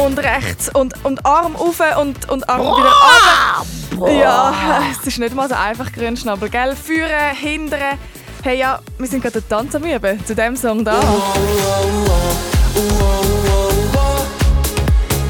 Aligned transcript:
und 0.00 0.18
rechts 0.18 0.70
und, 0.72 0.94
und 1.04 1.24
Arm 1.26 1.56
auf 1.56 1.80
und, 1.98 2.28
und 2.30 2.48
Arm 2.48 2.62
Boah! 2.62 2.76
wieder 2.78 2.90
ab. 2.90 3.66
Ja, 4.10 4.82
es 4.90 5.06
ist 5.06 5.18
nicht 5.18 5.34
mal 5.34 5.48
so 5.48 5.54
einfach, 5.54 5.92
Grünschnabel, 5.92 6.48
gell? 6.48 6.74
Führen, 6.74 7.34
hindern. 7.34 7.98
Hey, 8.42 8.58
ja, 8.58 8.80
wir 8.96 9.06
sind 9.06 9.22
gerade 9.22 9.46
Tanz 9.46 9.74
am 9.74 9.84
Üben, 9.84 10.24
zu 10.24 10.34
dem 10.34 10.56
Song 10.56 10.84
da. 10.84 10.98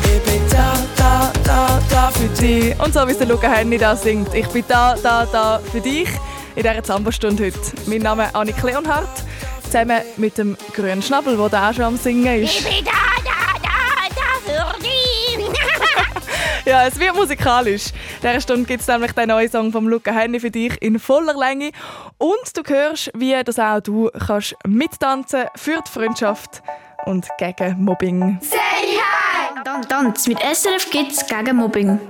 Ich 0.05 0.23
bin 0.23 0.43
da, 0.51 0.73
da, 0.97 1.33
da, 1.43 1.81
da 1.91 2.11
für 2.11 2.29
dich. 2.41 2.79
Und 2.79 2.95
so 2.95 3.07
wie 3.09 3.15
der 3.15 3.27
Luca 3.27 3.51
Henny 3.51 3.79
da 3.79 3.97
singt. 3.97 4.33
Ich 4.35 4.47
bin 4.49 4.65
da, 4.69 4.95
da, 5.03 5.27
da 5.27 5.61
für 5.73 5.81
dich 5.81 6.09
in 6.55 6.63
dieser 6.63 6.85
Zamba-Stunde 6.85 7.47
heute. 7.47 7.59
Mein 7.87 8.03
Name 8.03 8.27
ist 8.27 8.37
Annik 8.37 8.63
Leonhardt, 8.63 9.25
zusammen 9.65 10.01
mit 10.17 10.39
dem 10.39 10.57
grünen 10.75 11.03
Schnabel, 11.03 11.37
der 11.37 11.71
auch 11.71 11.75
schon 11.75 11.85
am 11.85 11.97
Singen 11.97 12.45
ist. 12.45 12.61
Ich 12.61 12.65
bin 12.65 12.85
da! 12.85 13.10
ja, 16.65 16.87
es 16.87 16.99
wird 16.99 17.15
musikalisch. 17.15 17.87
In 18.23 18.29
dieser 18.29 18.41
Stunde 18.41 18.65
gibt 18.65 18.81
es 18.81 18.89
nämlich 18.89 19.13
den 19.13 19.29
neuen 19.29 19.51
Song 19.51 19.73
von 19.73 19.87
Luca 19.87 20.13
Henny 20.13 20.41
für 20.41 20.51
dich 20.51 20.81
in 20.83 20.99
voller 20.99 21.35
Länge. 21.35 21.71
Und 22.19 22.57
du 22.57 22.63
hörst, 22.67 23.11
wie 23.15 23.35
das 23.45 23.59
auch 23.59 23.81
du 23.81 24.11
kannst 24.27 24.57
mittanzen 24.67 25.45
für 25.57 25.81
die 25.87 25.91
Freundschaft 25.91 26.63
und 27.07 27.29
gegen 27.39 27.83
Mobbing. 27.83 28.39
Say 28.43 28.59
hi! 28.59 29.63
Dann 29.65 29.83
Tanz 29.83 30.27
mit 30.27 30.39
SRF 30.41 30.91
Kids 30.91 31.27
gegen 31.27 31.57
Mobbing. 31.57 32.01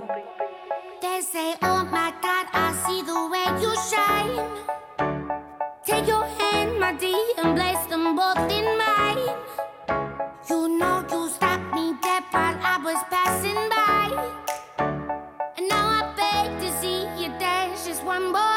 They 1.01 1.23
say, 1.23 1.55
oh 1.63 1.85
my 1.91 2.13
God, 2.21 2.47
I 2.53 2.73
see 2.87 3.03
the 3.03 3.15
way 3.30 3.47
you 3.63 3.73
shine. 3.89 4.71
Take 5.87 6.07
your 6.07 6.25
hand, 6.39 6.79
my 6.79 6.93
dear, 6.93 7.15
and 7.43 7.57
place 7.57 7.87
them 7.89 8.15
both 8.15 8.51
in 8.51 8.60
one 18.11 18.33
more. 18.33 18.49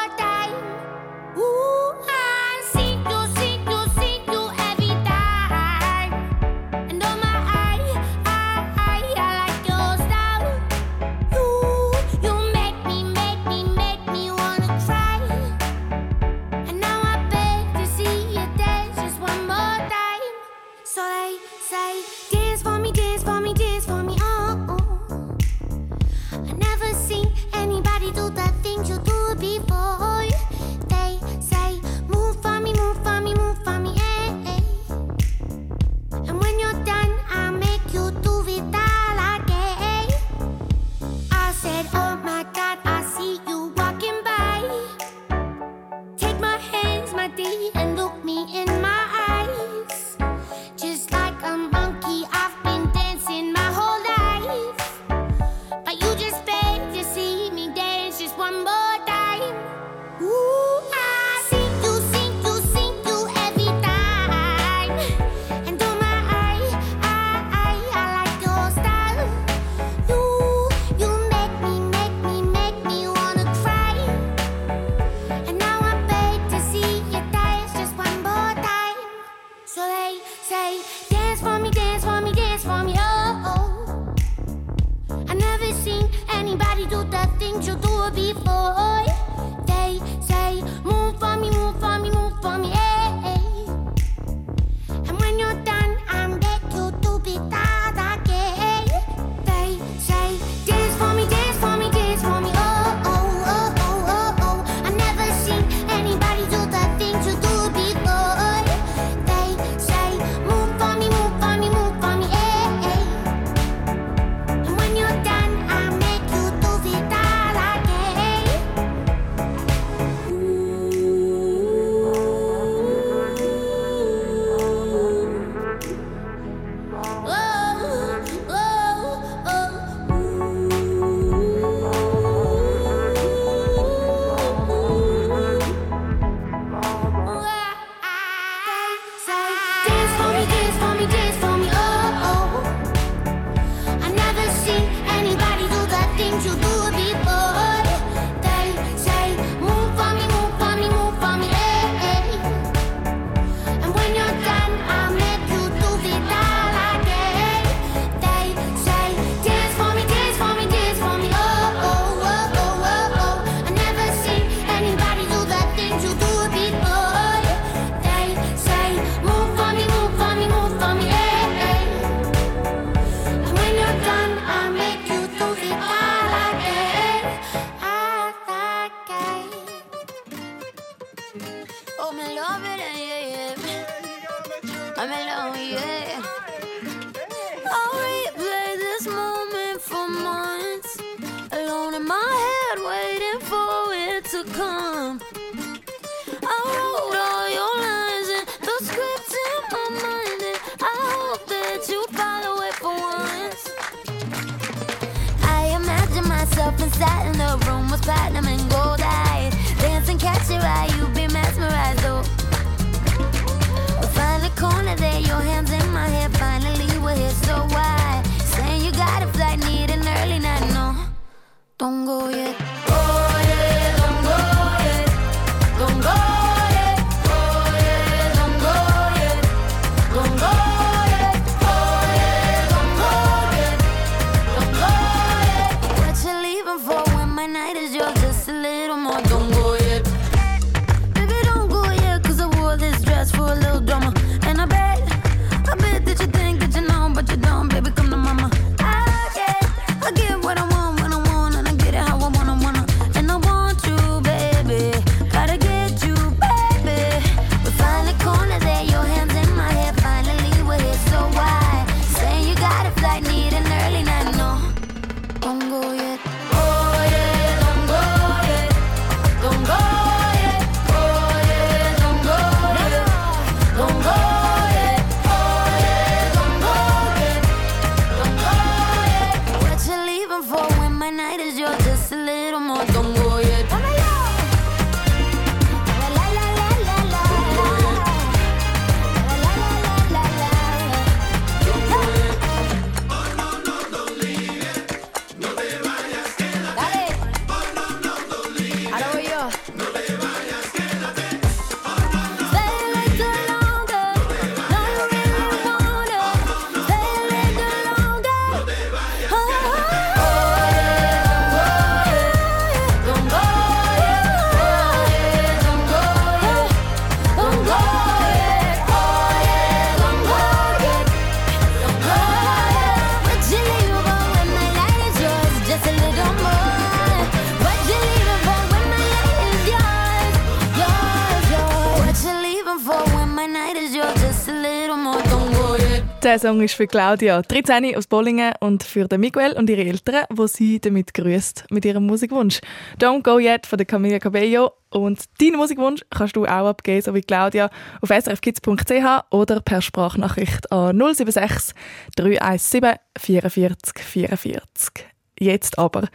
Song 336.44 336.60
ist 336.60 336.74
für 336.76 336.88
Claudia 336.88 337.42
13 337.42 337.96
aus 337.96 338.06
Bollingen 338.08 338.52
und 338.60 338.84
für 338.84 339.08
Miguel 339.18 339.54
und 339.54 339.70
ihre 339.70 339.86
Eltern, 339.86 340.26
wo 340.30 340.46
sie 340.46 340.82
damit 340.82 341.14
grüßt 341.14 341.68
mit 341.70 341.86
ihrem 341.86 342.06
Musikwunsch. 342.06 342.60
Don't 343.00 343.24
Go 343.24 343.40
Yet 343.40 343.66
von 343.66 343.78
der 343.78 343.86
Camila 343.86 344.20
Cabello. 344.20 344.74
Und 344.90 345.24
deinen 345.40 345.56
Musikwunsch 345.56 346.02
kannst 346.10 346.36
du 346.36 346.44
auch 346.44 346.68
abgeben, 346.68 347.02
so 347.02 347.14
wie 347.14 347.22
Claudia, 347.22 347.70
auf 348.02 348.10
srfkids.ch 348.10 349.24
oder 349.32 349.62
per 349.62 349.82
Sprachnachricht 349.82 350.70
an 350.70 351.00
076 351.00 351.74
317 352.18 352.98
44 353.18 354.04
44. 354.04 355.06
Jetzt 355.40 355.80
aber 355.80 356.10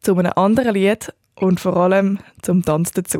zu 0.00 0.16
einem 0.16 0.32
anderen 0.34 0.72
Lied 0.72 1.12
und 1.34 1.60
vor 1.60 1.76
allem 1.76 2.20
zum 2.40 2.62
Tanz 2.62 2.92
dazu. 2.92 3.18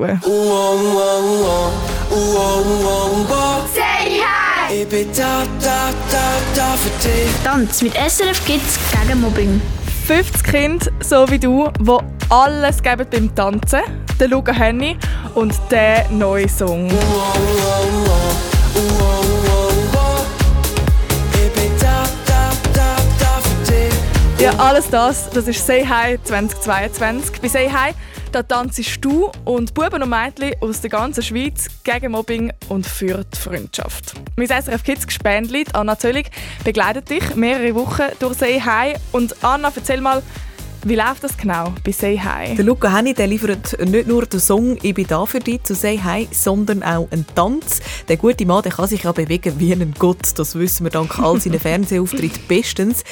Ich 4.77 4.89
bin 4.89 5.07
da, 5.17 5.45
da, 5.63 5.91
da, 6.11 6.33
da 6.57 6.73
für 6.73 7.09
dich. 7.09 7.31
Tanz 7.45 7.81
mit 7.81 7.93
SRF 7.95 8.45
Kids 8.45 8.77
gegen 8.91 9.21
Mobbing. 9.21 9.61
50 10.09 10.43
Kinder, 10.43 10.87
so 10.99 11.31
wie 11.31 11.39
du, 11.39 11.71
die 11.79 11.97
alles 12.29 12.83
geben 12.83 13.07
beim 13.09 13.33
Tanzen. 13.37 13.83
Der 14.19 14.27
Luca 14.27 14.53
Henny 14.53 14.97
und 15.37 15.55
der 15.71 16.11
neue 16.11 16.49
Song. 16.49 16.91
Ja, 24.41 24.51
alles 24.59 24.91
das, 24.91 25.31
das 25.31 25.47
ist 25.47 25.65
Say 25.65 25.87
Hi 25.87 26.19
2022. 26.25 27.41
Bei 27.41 27.49
Say 27.49 27.71
Hi, 27.71 27.93
da 28.35 28.43
tanzt 28.43 28.81
du 29.01 29.31
und 29.45 29.75
Buben 29.75 30.03
und 30.03 30.11
Mädchen 30.11 30.55
aus 30.61 30.81
der 30.81 30.91
ganzen 30.91 31.23
Schweiz 31.23 31.69
gegen 31.85 32.11
Mobbing 32.11 32.53
und 32.69 32.85
für 32.85 33.25
die 33.25 33.39
Freundschaft. 33.39 34.15
Mein 34.35 34.49
SRF 34.49 34.83
Kids 34.83 35.07
Gespendli, 35.07 35.65
Anna 35.73 35.97
Zöllig, 35.97 36.31
begleitet 36.65 37.11
dich 37.11 37.37
mehrere 37.37 37.77
Wochen 37.77 38.03
durch 38.19 38.39
Say 38.39 38.61
Hi. 38.61 38.95
Und 39.13 39.37
Anna, 39.45 39.71
erzähl 39.75 40.01
mal, 40.01 40.21
wie 40.87 40.97
läuft 40.97 41.25
das 41.25 41.37
genau 41.37 41.73
bei 41.83 41.93
Say 41.93 42.19
Hi? 42.19 42.55
Der 42.55 42.65
Luca 42.65 42.95
Henny 42.95 43.15
der 43.15 43.27
liefert 43.27 43.79
nicht 43.89 44.07
nur 44.07 44.27
den 44.27 44.41
Song 44.41 44.77
«Ich 44.83 44.95
bin 44.95 45.07
da 45.07 45.25
für 45.25 45.41
dich» 45.41 45.63
zu 45.63 45.75
«Say 45.75 45.99
Hi», 46.03 46.29
sondern 46.31 46.83
auch 46.83 47.11
einen 47.11 47.25
Tanz. 47.35 47.81
Der 48.09 48.19
gute 48.19 48.45
Mann 48.45 48.63
der 48.63 48.73
kann 48.73 48.87
sich 48.87 49.03
ja 49.03 49.13
bewegen 49.13 49.55
wie 49.59 49.73
ein 49.73 49.95
Gott. 49.99 50.39
Das 50.39 50.55
wissen 50.55 50.85
wir 50.85 50.91
dank 50.91 51.19
all 51.19 51.41
seinen 51.41 51.61
Fernsehauftritten 51.61 52.43
bestens. 52.49 53.03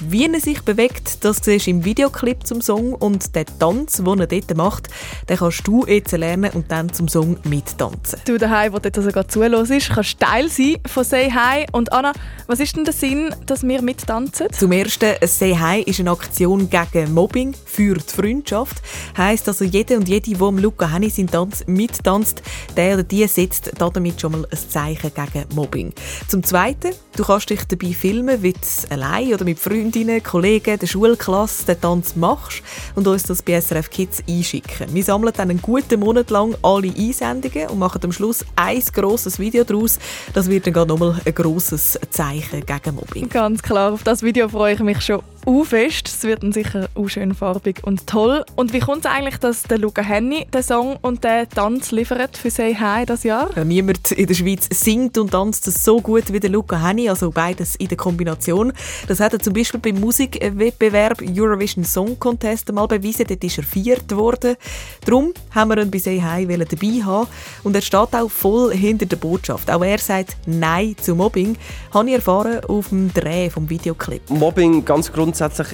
Wie 0.00 0.26
er 0.26 0.40
sich 0.40 0.62
bewegt, 0.62 1.24
das 1.24 1.38
siehst 1.42 1.66
du 1.66 1.70
im 1.70 1.84
Videoclip 1.84 2.46
zum 2.46 2.60
Song. 2.60 2.92
Und 2.94 3.36
den 3.36 3.46
Tanz, 3.58 3.98
den 3.98 4.20
er 4.20 4.26
dort 4.26 4.56
macht, 4.56 4.88
den 5.28 5.36
kannst 5.36 5.66
du 5.66 5.86
jetzt 5.86 6.12
lernen 6.12 6.50
und 6.54 6.70
dann 6.72 6.92
zum 6.92 7.08
Song 7.08 7.36
mittanzen. 7.44 8.18
Du 8.26 8.36
daheim, 8.36 8.72
wo 8.72 8.78
du 8.78 8.90
also 8.94 9.10
gerade 9.10 9.28
zuhörst, 9.28 9.90
kannst 9.90 10.18
Teil 10.18 10.48
sein 10.48 10.76
von 10.86 11.04
Say 11.04 11.30
Hi. 11.30 11.66
Und 11.72 11.92
Anna, 11.92 12.12
was 12.46 12.58
ist 12.58 12.76
denn 12.76 12.84
der 12.84 12.92
Sinn, 12.92 13.34
dass 13.46 13.62
wir 13.62 13.80
mittanzen? 13.80 14.48
Zum 14.52 14.72
Ersten, 14.72 15.14
«Say 15.24 15.56
Hi» 15.56 15.82
ist 15.82 16.00
eine 16.00 16.10
Aktion 16.10 16.68
gegen 16.68 17.14
Mobbing 17.22 17.54
für 17.66 17.94
die 17.94 18.12
Freundschaft. 18.12 18.82
Heisst 19.16 19.46
also, 19.46 19.64
jeder 19.64 19.96
und 19.96 20.08
jede, 20.08 20.36
am 20.44 20.58
Luca 20.58 20.90
Henny 20.90 21.08
seinen 21.08 21.30
Tanz 21.30 21.62
mittanzt, 21.68 22.42
der 22.76 22.94
oder 22.94 23.04
die 23.04 23.28
setzt 23.28 23.70
damit 23.78 24.20
schon 24.20 24.32
mal 24.32 24.48
ein 24.50 24.58
Zeichen 24.58 25.12
gegen 25.14 25.46
Mobbing. 25.54 25.92
Zum 26.26 26.42
Zweiten, 26.42 26.90
du 27.16 27.22
kannst 27.22 27.48
dich 27.50 27.62
dabei 27.62 27.92
filmen, 27.92 28.42
wie 28.42 28.54
du 28.54 28.58
allein 28.90 29.32
oder 29.32 29.44
mit 29.44 29.60
Freundinnen, 29.60 30.20
Kollegen, 30.20 30.80
der 30.80 30.86
Schulklasse 30.88 31.66
den 31.66 31.80
Tanz 31.80 32.16
machst 32.16 32.64
und 32.96 33.06
uns 33.06 33.22
das 33.22 33.40
bei 33.40 33.60
SRF 33.60 33.88
Kids 33.88 34.20
einschicken. 34.28 34.92
Wir 34.92 35.04
sammeln 35.04 35.32
dann 35.36 35.50
einen 35.50 35.62
guten 35.62 36.00
Monat 36.00 36.28
lang 36.30 36.56
alle 36.62 36.92
Einsendungen 36.92 37.68
und 37.68 37.78
machen 37.78 38.00
am 38.02 38.10
Schluss 38.10 38.44
ein 38.56 38.82
grosses 38.92 39.38
Video 39.38 39.62
daraus. 39.62 40.00
Das 40.34 40.50
wird 40.50 40.66
dann 40.66 40.88
nochmal 40.88 41.20
ein 41.24 41.34
grosses 41.36 42.00
Zeichen 42.10 42.66
gegen 42.66 42.96
Mobbing. 42.96 43.28
Ganz 43.28 43.62
klar, 43.62 43.92
auf 43.92 44.02
das 44.02 44.24
Video 44.24 44.48
freue 44.48 44.74
ich 44.74 44.80
mich 44.80 45.00
schon 45.00 45.22
u 45.46 45.64
fest. 45.64 46.08
Es 46.08 46.22
wird 46.22 46.42
dann 46.42 46.52
sicher 46.52 46.88
auch 46.94 47.08
schön 47.08 47.34
farbig 47.34 47.82
und 47.82 48.06
toll. 48.06 48.44
Und 48.56 48.72
wie 48.72 48.80
kommt 48.80 49.04
es 49.04 49.10
eigentlich, 49.10 49.38
dass 49.38 49.64
der 49.64 49.78
Luca 49.78 50.02
Henny 50.02 50.46
den 50.52 50.62
Song 50.62 50.96
und 51.02 51.24
den 51.24 51.48
Tanz 51.48 51.90
liefert 51.90 52.36
für 52.36 52.50
Say 52.50 52.74
Hi 52.74 53.04
das 53.04 53.24
Jahr? 53.24 53.50
Ja, 53.56 53.64
niemand 53.64 54.12
in 54.12 54.26
der 54.26 54.34
Schweiz 54.34 54.68
singt 54.72 55.18
und 55.18 55.32
tanzt 55.32 55.64
so 55.64 56.00
gut 56.00 56.32
wie 56.32 56.40
der 56.40 56.50
Luca 56.50 56.80
Henny, 56.80 57.08
also 57.08 57.30
beides 57.30 57.74
in 57.76 57.88
der 57.88 57.96
Kombination. 57.96 58.72
Das 59.08 59.20
hat 59.20 59.32
er 59.32 59.40
zum 59.40 59.52
Beispiel 59.52 59.80
beim 59.80 60.00
Musikwettbewerb 60.00 61.22
Eurovision 61.22 61.84
Song 61.84 62.18
Contest 62.18 62.68
einmal 62.68 62.88
bewiesen. 62.88 63.26
Dort 63.28 63.42
ist 63.42 63.58
er 63.58 63.64
viert 63.64 64.14
worden. 64.14 64.56
Darum 65.04 65.32
haben 65.50 65.70
wir 65.70 65.78
ihn 65.78 65.90
bei 65.90 65.98
«Say 65.98 66.20
Hi» 66.20 66.46
dabei 66.46 67.02
haben. 67.04 67.28
Und 67.64 67.74
er 67.74 67.82
steht 67.82 68.14
auch 68.14 68.30
voll 68.30 68.72
hinter 68.74 69.06
der 69.06 69.16
Botschaft. 69.16 69.70
Auch 69.70 69.84
er 69.84 69.98
sagt 69.98 70.36
Nein 70.46 70.94
zu 71.00 71.14
Mobbing. 71.14 71.56
Habe 71.92 72.08
ich 72.08 72.14
erfahren 72.14 72.64
auf 72.66 72.90
dem 72.90 73.12
Dreh 73.12 73.50
vom 73.50 73.68
Videoclip. 73.68 74.30
Mobbing 74.30 74.84
ganz 74.84 75.12
grundsätzlich 75.12 75.31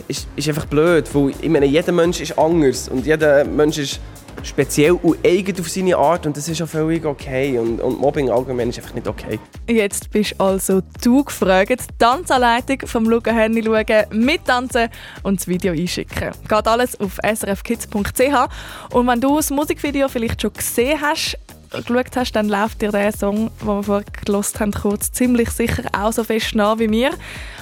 ist, 0.08 0.26
ist 0.36 0.48
einfach 0.48 0.66
blöd, 0.66 1.08
weil 1.14 1.32
ich 1.40 1.48
meine, 1.48 1.66
jeder 1.66 1.92
Mensch 1.92 2.20
ist 2.20 2.38
anders 2.38 2.88
und 2.88 3.06
jeder 3.06 3.44
Mensch 3.44 3.78
ist 3.78 4.00
speziell 4.42 4.92
und 4.92 5.24
eigen 5.24 5.58
auf 5.58 5.68
seine 5.68 5.96
Art 5.96 6.26
und 6.26 6.36
das 6.36 6.48
ist 6.48 6.60
auch 6.62 6.68
völlig 6.68 7.04
okay 7.04 7.58
und, 7.58 7.80
und 7.80 8.00
Mobbing 8.00 8.30
allgemein 8.30 8.70
ist 8.70 8.78
einfach 8.78 8.94
nicht 8.94 9.08
okay. 9.08 9.38
Jetzt 9.68 10.10
bist 10.10 10.40
also 10.40 10.80
du 11.02 11.24
gefragt, 11.24 11.70
die 11.70 11.98
Tanzanleitung 11.98 12.86
vom 12.86 13.04
Luca 13.08 13.30
Henny 13.30 13.62
schauen, 13.62 13.84
mittanzen 14.10 14.88
und 15.22 15.40
das 15.40 15.48
Video 15.48 15.72
einschicken. 15.72 16.32
Geht 16.48 16.68
alles 16.68 16.98
auf 17.00 17.18
srfkids.ch 17.22 18.94
und 18.94 19.06
wenn 19.06 19.20
du 19.20 19.36
das 19.36 19.50
Musikvideo 19.50 20.08
vielleicht 20.08 20.42
schon 20.42 20.52
gesehen 20.52 21.00
hast, 21.00 21.38
geschaut 21.70 22.16
hast, 22.16 22.32
dann 22.32 22.48
läuft 22.48 22.82
dir 22.82 22.90
der 22.90 23.12
Song, 23.12 23.50
den 23.60 23.66
wir 23.66 23.82
vorher 23.82 24.04
gelost 24.24 24.60
haben, 24.60 24.72
kurz 24.72 25.12
ziemlich 25.12 25.50
sicher 25.50 25.82
auch 25.96 26.12
so 26.12 26.24
fest 26.24 26.54
nah 26.54 26.78
wie 26.78 26.88
mir. 26.88 27.10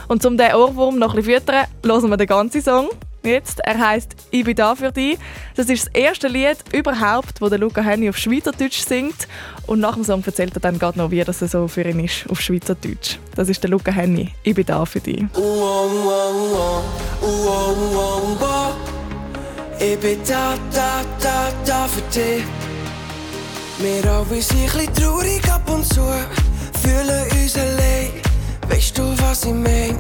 Und 0.09 0.25
um 0.25 0.37
diesen 0.37 0.55
Ohrwurm 0.55 0.99
noch 0.99 1.15
ein 1.15 1.17
bisschen 1.17 1.41
füttern, 1.41 1.67
hören 1.85 2.11
wir 2.11 2.17
den 2.17 2.27
ganzen 2.27 2.63
Song. 2.63 2.89
Jetzt, 3.27 3.59
er 3.65 3.77
heißt 3.77 4.15
«Ich 4.31 4.45
bin 4.45 4.55
da 4.55 4.77
für 4.77 4.93
dich». 4.93 5.19
Das 5.57 5.69
ist 5.69 5.87
das 5.87 5.95
erste 5.95 6.29
Lied 6.29 6.59
überhaupt, 6.73 7.41
der 7.41 7.59
Luca 7.59 7.81
Henny 7.81 8.09
auf 8.09 8.17
Schweizerdeutsch 8.17 8.85
singt. 8.87 9.27
Und 9.67 9.81
nach 9.81 9.95
dem 9.95 10.05
Song 10.05 10.23
erzählt 10.25 10.55
er 10.55 10.61
dann 10.61 10.79
gerade 10.79 10.97
noch, 10.99 11.11
wie 11.11 11.25
das 11.25 11.41
so 11.41 11.67
für 11.67 11.83
ihn 11.83 12.05
ist, 12.05 12.31
auf 12.31 12.41
Schweizerdeutsch. 12.41 13.19
Das 13.35 13.49
ist 13.49 13.61
der 13.65 13.71
Luca 13.71 13.91
Henny. 13.91 14.33
«Ich 14.45 14.55
bin 14.55 14.65
da 14.65 14.85
für 14.85 15.01
dich». 15.01 15.25
Ich 19.79 19.99
bin 19.99 20.19
da, 20.27 20.55
da, 20.73 21.03
da, 21.21 21.53
da 21.67 21.87
für 21.87 22.01
dich. 22.13 22.45
Wir 23.79 24.11
alle 24.11 24.41
sind 24.41 24.59
ein 24.59 24.65
bisschen 24.65 24.95
traurig 24.95 25.53
ab 25.53 25.69
und 25.69 25.85
zu, 25.85 26.01
fühlen 26.83 27.25
uns 27.43 27.57
allein. 27.57 28.11
Weißt 28.71 28.97
du, 28.97 29.03
was 29.19 29.45
ich 29.45 29.53
mein? 29.53 29.99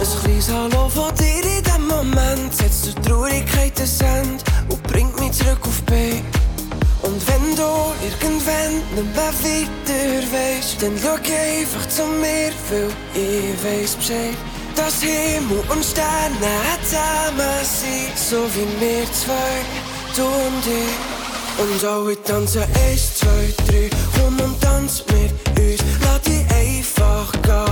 Ein 0.00 0.20
kleines 0.22 0.50
Hallo 0.50 0.88
von 0.88 1.14
dir 1.16 1.44
in 1.44 1.62
dem 1.62 1.86
Moment 1.88 2.54
setzt 2.54 2.86
die 2.86 2.94
Traurigkeit 3.02 3.78
ein 3.78 4.06
Ende 4.16 4.44
und 4.70 4.82
bringt 4.84 5.20
mich 5.20 5.32
zurück 5.32 5.58
auf 5.60 5.82
Bein. 5.82 6.24
Und 7.02 7.20
wenn 7.28 7.54
du 7.54 7.92
irgendwann 8.00 8.76
nicht 8.94 9.14
mehr 9.14 9.32
weiter 9.44 10.32
weißt, 10.32 10.82
dann 10.82 10.98
schau 11.02 11.16
einfach 11.16 11.86
zu 11.90 12.06
mir, 12.06 12.50
weil 12.70 12.90
ich 13.14 13.62
weiss 13.62 13.94
Bescheid. 13.94 14.36
Dass 14.74 15.02
Himmel 15.02 15.62
und 15.68 15.84
Sterne 15.84 16.56
zusammen 16.82 17.60
sind, 17.62 18.16
so 18.16 18.48
wie 18.54 18.80
wir 18.80 19.12
zwei, 19.12 19.34
du 20.16 20.24
und 20.24 20.66
ich. 20.66 21.17
Und 21.58 21.84
alle 21.84 22.22
tanzen 22.22 22.62
eins, 22.62 23.16
zwei, 23.16 23.52
drei, 23.66 23.90
komm 24.16 24.38
und 24.40 24.60
tanz 24.60 25.02
mit 25.08 25.58
uns. 25.58 25.80
Lass 26.04 26.20
dich 26.22 26.46
einfach 26.50 27.32
gehen 27.42 27.67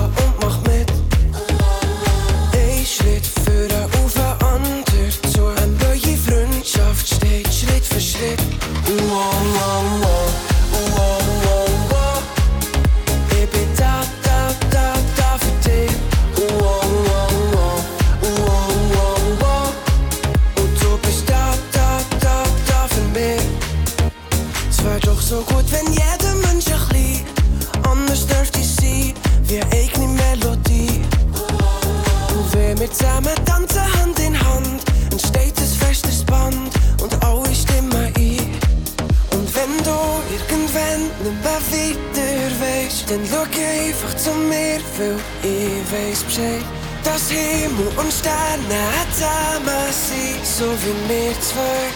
Dass 47.28 47.34
Himmel 47.34 47.88
und 47.96 48.12
Sterne 48.12 48.86
zusammen 49.12 49.90
sind, 49.90 50.46
so 50.46 50.64
wie 50.64 51.08
wir 51.08 51.40
zwei, 51.40 51.90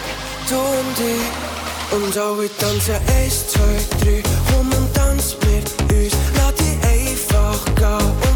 du 0.49 0.57
und 0.57 0.99
ich. 0.99 1.95
Und 1.95 2.17
alle 2.17 2.49
tanzen 2.57 2.95
eins, 3.15 3.47
zwei, 3.47 3.79
drei, 4.01 4.23
komm 4.51 4.67
und 4.73 4.93
tanz 4.93 5.37
mit 5.45 5.71
uns. 5.89 6.13
Lass 6.35 6.55
dich 6.55 6.83
einfach 6.83 7.63
gehen 7.75 8.30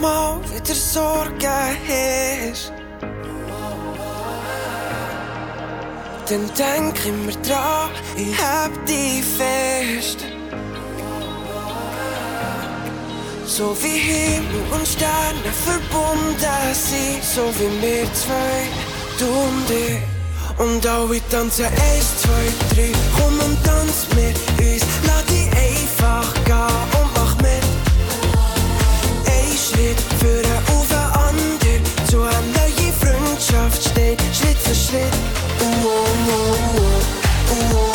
mal 0.00 0.40
wieder 0.50 0.74
Sorgen 0.74 1.76
hast, 1.88 2.72
dann 6.28 6.50
denk 6.56 7.06
immer 7.06 7.32
dran, 7.42 7.90
ich 8.16 8.36
hab 8.38 8.86
dich 8.86 9.22
fest. 9.24 10.24
So 13.44 13.76
wie 13.82 13.98
Himmel 13.98 14.62
und 14.72 14.86
Sterne 14.86 15.52
verbunden 15.64 16.36
sind, 16.72 17.22
so 17.22 17.42
wie 17.58 17.82
wir 17.82 18.14
zwei, 18.14 18.68
du 19.18 19.26
und 19.26 19.70
ich. 19.70 19.98
Und 20.58 20.86
alle 20.86 21.20
tanzen 21.30 21.64
eins, 21.64 22.22
zwei, 22.22 22.74
drei, 22.74 22.92
komm 23.16 23.38
und 23.40 23.64
tanz 23.64 24.06
mit 24.14 24.36
uns. 24.60 24.82
Lass 25.06 25.24
dich 25.26 25.48
einfach 25.48 26.34
gehen 26.44 26.89
Ein 29.90 29.96
Schritt 29.96 30.20
führen 30.20 30.46
auf 30.68 30.86
den 30.86 30.98
anderen 30.98 31.82
zu 32.08 32.22
einer 32.22 32.30
neuen 32.30 32.92
Freundschaft 32.94 33.82
steht 33.90 34.20
Schritt 34.32 34.56
für 34.58 34.74
Schritt. 34.74 35.14
Wow, 35.58 36.06
wow, 36.26 36.58
wow. 36.74 36.90
Wow, 37.48 37.72
wow, 37.72 37.89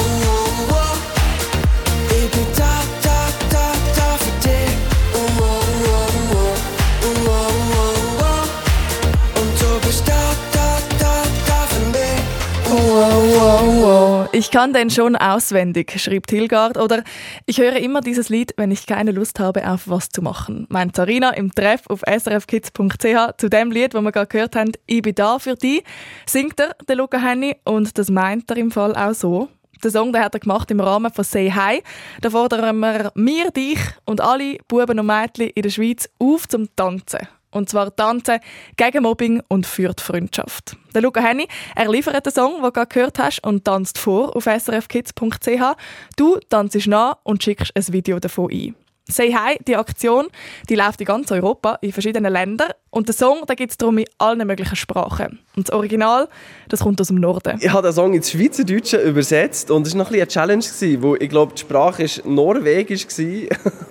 Ich 14.36 14.52
kann 14.52 14.74
den 14.74 14.90
schon 14.90 15.16
auswendig, 15.16 15.98
schrieb 15.98 16.30
Hilgard. 16.30 16.76
Oder 16.76 17.06
ich 17.46 17.58
höre 17.58 17.78
immer 17.78 18.02
dieses 18.02 18.28
Lied, 18.28 18.54
wenn 18.58 18.70
ich 18.70 18.86
keine 18.86 19.12
Lust 19.12 19.40
habe, 19.40 19.66
auf 19.66 19.88
was 19.88 20.10
zu 20.10 20.22
machen. 20.22 20.68
Meint 20.68 20.98
Sarina 20.98 21.30
im 21.30 21.56
Treff 21.56 21.84
auf 21.88 22.02
srfkids.ch 22.02 23.38
zu 23.38 23.50
dem 23.50 23.72
Lied, 23.72 23.94
das 23.94 24.02
wir 24.02 24.12
gerade 24.12 24.28
gehört 24.28 24.58
haben, 24.58 24.74
«Ich 24.88 25.02
bin 25.04 25.16
da 25.16 25.40
für 25.40 25.56
dich», 25.56 25.86
singt 26.26 26.60
er, 26.60 26.76
der 26.86 26.98
Luca 26.98 27.18
Henny, 27.18 27.56
und 27.64 27.98
das 27.98 28.10
meint 28.10 28.52
er 28.52 28.58
im 28.58 28.72
Fall 28.72 28.94
auch 28.94 29.14
so. 29.14 29.48
Den 29.82 29.92
Song 29.92 30.12
den 30.12 30.22
hat 30.22 30.34
er 30.34 30.42
gemacht 30.42 30.70
im 30.70 30.82
Rahmen 30.82 31.14
von 31.14 31.24
«Say 31.24 31.50
Hi». 31.50 31.82
Da 32.20 32.30
fordern 32.30 32.78
wir 32.80 33.14
mir, 33.16 33.52
dich 33.52 33.80
und 34.04 34.20
alle 34.20 34.58
Buben 34.68 35.00
und 35.00 35.06
Mädchen 35.06 35.50
in 35.52 35.64
der 35.64 35.70
Schweiz 35.70 36.10
auf 36.20 36.46
zum 36.50 36.68
Tanzen. 36.76 37.26
Und 37.56 37.70
zwar 37.70 37.96
tanzen 37.96 38.40
gegen 38.76 39.04
Mobbing 39.04 39.42
und 39.48 39.66
für 39.66 39.94
die 39.94 40.04
Freundschaft. 40.04 40.76
Der 40.94 41.02
Luca 41.02 41.22
Henny, 41.22 41.48
er 41.74 41.90
liefert 41.90 42.26
den 42.26 42.34
Song, 42.34 42.56
den 42.56 42.64
du 42.64 42.72
gerade 42.74 42.88
gehört 42.88 43.18
hast, 43.18 43.42
und 43.46 43.64
tanzt 43.64 43.98
vor 43.98 44.36
auf 44.36 44.44
srfkids.ch. 44.44 45.78
Du 46.18 46.38
tanzt 46.50 46.88
nach 46.88 47.18
und 47.24 47.42
schickst 47.42 47.72
ein 47.74 47.94
Video 47.94 48.20
davon 48.20 48.52
ein. 48.52 48.76
Say 49.08 49.34
Hi, 49.34 49.56
die 49.66 49.78
Aktion, 49.78 50.28
die 50.68 50.76
läuft 50.76 51.00
in 51.00 51.06
ganz 51.06 51.32
Europa, 51.32 51.78
in 51.80 51.94
verschiedenen 51.94 52.34
Ländern. 52.34 52.72
Und 52.90 53.08
den 53.08 53.16
Song, 53.16 53.46
den 53.46 53.56
gibt 53.56 53.72
es 53.72 53.78
darum 53.78 54.00
in 54.00 54.06
allen 54.18 54.46
möglichen 54.46 54.76
Sprachen. 54.76 55.40
Und 55.56 55.70
das 55.70 55.76
Original, 55.76 56.28
das 56.68 56.82
kommt 56.82 57.00
aus 57.00 57.08
dem 57.08 57.22
Norden. 57.22 57.60
Ich 57.62 57.72
habe 57.72 57.88
den 57.88 57.94
Song 57.94 58.14
ins 58.16 58.32
Schweizerdeutsche 58.32 58.98
übersetzt 58.98 59.72
und 59.72 59.88
es 59.88 59.94
war 59.94 60.00
noch 60.00 60.10
ein 60.10 60.16
eine 60.16 60.28
Challenge, 60.28 60.64
gewesen, 60.64 61.04
wo 61.04 61.16
ich 61.16 61.30
glaube, 61.30 61.54
die 61.54 61.62
Sprache 61.62 62.04
war 62.04 62.30
norwegisch. 62.30 63.06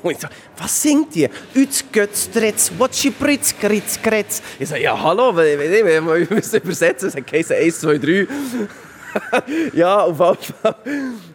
und 0.05 0.13
ich 0.13 0.21
so, 0.21 0.29
was 0.59 0.83
singt 0.83 1.15
die? 1.15 1.29
Üts, 1.55 1.85
götz, 1.91 2.31
tretz, 2.31 2.71
watschi, 2.79 3.11
pritz, 3.11 3.55
kritz, 3.59 4.01
kretz. 4.01 4.43
Ich 4.59 4.69
so, 4.69 4.77
ja, 4.77 5.01
hallo, 5.01 5.35
wir 5.37 6.27
müssen 6.31 6.57
übersetzen, 6.57 7.09
es 7.09 7.17
hat 7.17 7.27
geheißen 7.27 7.57
1, 7.57 7.81
2, 7.81 7.99
3. 7.99 8.27
ja, 9.75 10.01
auf 10.01 10.19
jeden 10.19 10.55
Fall. 10.61 10.77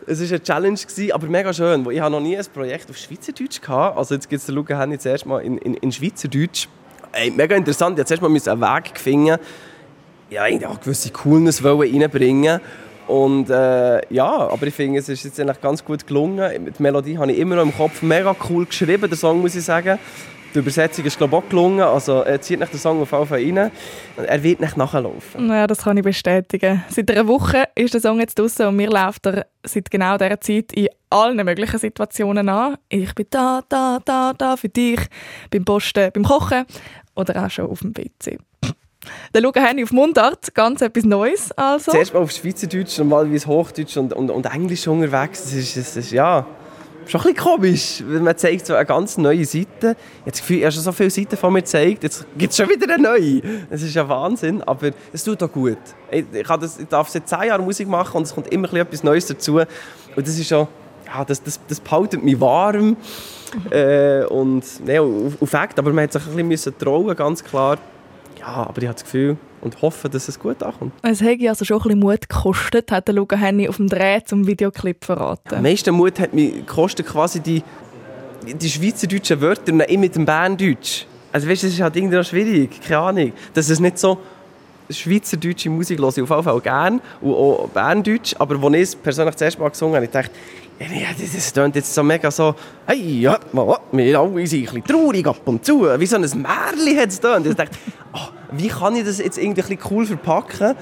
Es 0.06 0.22
war 0.22 0.28
eine 0.28 0.44
Challenge, 0.44 0.80
gewesen, 0.80 1.12
aber 1.12 1.28
mega 1.28 1.54
schön. 1.54 1.90
Ich 1.90 2.00
habe 2.00 2.12
noch 2.12 2.20
nie 2.20 2.38
ein 2.38 2.46
Projekt 2.54 2.90
auf 2.90 2.98
Schweizerdeutsch 2.98 3.62
gehabt. 3.62 3.98
Also 3.98 4.16
jetzt 4.16 4.30
gibt 4.30 4.40
es 4.40 4.46
den 4.46 4.56
Luca 4.56 4.80
Henny 4.80 5.00
zuerst 5.00 5.26
mal 5.26 5.40
in, 5.40 5.58
in, 5.60 5.76
in 5.76 5.92
Schweizerdeutsch. 5.92 6.68
Ey, 7.12 7.32
mega 7.32 7.56
interessant. 7.56 7.98
Ich 7.98 8.06
musste 8.22 8.44
zuerst 8.44 8.60
mal 8.60 8.70
einen 8.70 8.86
Weg 8.86 9.00
finden. 9.00 9.38
Ja, 10.30 10.46
ich 10.46 10.54
wollte 10.54 10.70
auch 10.70 10.80
gewisse 10.80 11.10
Coolness 11.10 11.64
reinbringen. 11.64 12.60
Und 13.10 13.50
äh, 13.50 14.02
ja, 14.14 14.30
aber 14.30 14.68
ich 14.68 14.76
finde, 14.76 15.00
es 15.00 15.10
ist 15.10 15.24
jetzt 15.24 15.40
eigentlich 15.40 15.60
ganz 15.62 15.84
gut 15.84 16.06
gelungen. 16.06 16.72
Die 16.78 16.84
Melodie 16.84 17.18
habe 17.18 17.32
ich 17.32 17.40
immer 17.40 17.56
noch 17.56 17.64
im 17.64 17.76
Kopf. 17.76 18.04
Mega 18.04 18.36
cool 18.48 18.68
geschrieben, 18.68 19.10
der 19.10 19.18
Song, 19.18 19.42
muss 19.42 19.56
ich 19.56 19.64
sagen. 19.64 19.98
Die 20.54 20.60
Übersetzung 20.60 21.06
ist, 21.06 21.18
glaube 21.18 21.36
ich, 21.36 21.44
auch 21.44 21.50
gelungen. 21.50 21.82
Also, 21.82 22.22
er 22.22 22.40
zieht 22.40 22.60
nicht 22.60 22.72
den 22.72 22.80
Song 22.80 23.02
auf 23.02 23.12
jeden 23.12 23.26
Fall 23.26 23.42
rein. 23.42 23.72
Er 24.16 24.44
wird 24.44 24.60
nicht 24.60 24.78
nachlaufen. 24.78 25.50
Ja, 25.50 25.66
das 25.66 25.80
kann 25.80 25.98
ich 25.98 26.04
bestätigen. 26.04 26.84
Seit 26.90 27.10
einer 27.10 27.28
Woche 27.28 27.64
ist 27.74 27.96
der 27.96 28.02
Song 28.02 28.20
jetzt 28.20 28.38
draußen 28.38 28.68
und 28.68 28.76
mir 28.76 28.92
läuft 28.92 29.26
er 29.26 29.48
seit 29.66 29.90
genau 29.90 30.16
dieser 30.16 30.40
Zeit 30.40 30.72
in 30.74 30.90
allen 31.10 31.44
möglichen 31.44 31.80
Situationen 31.80 32.48
an. 32.48 32.78
Ich 32.90 33.16
bin 33.16 33.26
da, 33.32 33.62
da, 33.70 33.98
da, 34.06 34.34
da 34.38 34.56
für 34.56 34.70
dich. 34.70 35.00
Beim 35.50 35.66
Posten, 35.66 36.12
beim 36.14 36.24
Kochen 36.24 36.66
oder 37.16 37.44
auch 37.44 37.50
schon 37.50 37.66
auf 37.66 37.80
dem 37.80 37.92
PC. 37.92 38.38
Der 39.34 39.42
Luca 39.42 39.60
Henny 39.60 39.84
auf 39.84 39.92
Mundart, 39.92 40.54
ganz 40.54 40.82
etwas 40.82 41.04
Neues 41.04 41.52
also. 41.54 41.92
Zuerst 41.92 42.14
mal 42.14 42.22
auf 42.22 42.32
Schweizerdeutsch, 42.32 42.98
normalerweise 42.98 43.48
Hochdeutsch 43.48 43.98
und, 43.98 44.14
und, 44.14 44.30
und 44.30 44.46
Englisch 44.46 44.88
unterwegs. 44.88 45.44
Das 45.44 45.54
ist, 45.54 45.78
das 45.78 45.98
ist, 45.98 46.12
ja, 46.12 46.46
schon 47.10 47.22
ein 47.22 47.34
bisschen 47.34 47.44
komisch, 47.44 48.04
weil 48.08 48.20
man 48.20 48.38
zeigt 48.38 48.66
so 48.66 48.76
eine 48.76 48.86
ganz 48.86 49.18
neue 49.18 49.46
Seite. 49.46 49.96
Ich 50.26 50.42
habe 50.42 50.72
schon 50.72 50.84
so 50.84 50.92
viele 50.92 51.10
Seiten 51.10 51.38
von 51.38 51.54
mir 51.54 51.62
gezeigt, 51.62 52.04
jetzt 52.04 52.26
gibt 52.38 52.52
es 52.52 52.58
schon 52.58 52.70
wieder 52.70 52.94
eine 52.94 53.02
neue. 53.02 53.42
Das 53.70 53.82
ist 53.82 53.96
ja 53.96 54.08
Wahnsinn, 54.08 54.62
aber 54.64 54.92
es 55.12 55.24
tut 55.24 55.42
auch 55.44 55.52
gut. 55.52 55.78
Ich, 56.12 56.26
ich, 56.32 56.48
das, 56.48 56.80
ich 56.80 56.88
darf 56.88 57.10
seit 57.10 57.28
zehn 57.28 57.44
Jahren 57.44 57.64
Musik 57.64 57.88
machen 57.88 58.18
und 58.18 58.24
es 58.24 58.34
kommt 58.34 58.52
immer 58.52 58.72
etwas 58.74 59.04
Neues 59.04 59.26
dazu. 59.26 59.58
Und 59.58 59.68
das 60.16 60.38
ist 60.38 60.48
schon, 60.48 60.68
ja, 61.06 61.26
das, 61.26 61.42
das, 61.42 61.60
das 61.68 61.80
behaltet 61.80 62.24
mich 62.24 62.40
warm. 62.40 62.98
äh, 63.72 64.24
und 64.26 64.64
ne, 64.86 65.02
auf, 65.02 65.42
auf 65.42 65.54
aber 65.54 65.92
man 65.92 66.04
hat 66.04 66.14
sich 66.14 66.22
ein 66.28 66.50
bisschen 66.50 66.78
trauen, 66.78 67.16
ganz 67.16 67.44
klar. 67.44 67.78
Ja, 68.40 68.48
aber 68.68 68.82
ich 68.82 68.88
habe 68.88 68.94
das 68.96 69.04
Gefühl 69.04 69.38
und 69.62 69.82
hoffe, 69.82 70.10
dass 70.10 70.28
es 70.28 70.40
gut 70.40 70.64
ankommt. 70.64 70.94
Es 71.02 71.22
hätte 71.22 71.50
also 71.50 71.66
schon 71.66 71.78
ein 71.78 71.84
bisschen 71.84 72.00
Mut 72.00 72.30
gekostet, 72.30 72.92
hat 72.92 73.08
der 73.08 73.16
Luca 73.16 73.36
Henny 73.36 73.68
auf 73.68 73.78
dem 73.78 73.88
Dreh 73.88 74.22
zum 74.24 74.48
Videoclip 74.48 75.04
verraten. 75.04 75.56
Am 75.56 75.64
meisten 75.64 75.94
Mut 75.94 76.20
hat 76.20 76.34
mich 76.34 76.54
gekostet 76.54 77.06
quasi 77.06 77.42
die, 77.42 77.62
die 78.46 78.70
schweizerdeutschen 78.70 79.42
Wörter 79.42 79.74
und 79.74 79.82
immer 79.82 80.00
mit 80.00 80.16
dem 80.16 80.26
Berndeutsch. 80.26 81.06
Also 81.32 81.48
weißt, 81.50 81.64
das 81.64 81.72
ist 81.72 81.82
halt 81.82 81.96
irgendwie 81.96 82.16
noch 82.16 82.26
schwierig, 82.26 82.82
keine 82.82 83.00
Ahnung. 83.00 83.34
Dass 83.54 83.70
es 83.70 83.80
nicht 83.80 84.00
so 84.00 84.18
schweizerdeutsche 84.90 85.70
Musik 85.70 86.00
höre 86.00 86.10
ich 86.10 86.22
auf 86.22 86.30
jeden 86.30 86.44
Fall 86.44 86.62
gerne 86.62 87.00
und 87.22 87.34
auch 87.34 87.70
Berndeutsch, 87.70 88.36
aber 88.40 88.56
als 88.64 88.76
ich 88.76 88.82
es 88.82 88.96
persönlich 88.96 89.36
das 89.36 89.42
erste 89.42 89.62
Mal 89.62 89.70
gesungen 89.70 89.96
habe, 89.96 90.06
ich 90.06 90.12
dachte, 90.12 90.32
ja, 90.80 91.10
das 91.20 91.54
klingt 91.54 91.76
jetzt 91.76 91.94
so 91.94 92.04
mega 92.04 92.32
so, 92.32 92.56
hey, 92.88 93.20
ja, 93.22 93.38
wir 93.52 94.20
alle 94.20 94.48
sind 94.48 94.60
ein 94.60 94.74
bisschen 94.74 94.84
traurig 94.86 95.28
ab 95.28 95.42
und 95.46 95.64
zu, 95.66 95.82
wie 96.00 96.06
so 96.06 96.16
ein 96.16 96.22
Märchen 96.22 96.98
hat 96.98 97.10
es. 97.10 97.20
Und 97.20 97.48
ich 97.48 97.54
dachte, 97.54 97.78
wie 98.52 98.68
kann 98.68 98.96
ich 98.96 99.06
das 99.06 99.20
jetzt 99.20 99.38
irgendwie 99.38 99.62
ein 99.62 99.68
bisschen 99.68 99.92
cool 99.92 100.06
verpacken? 100.06 100.76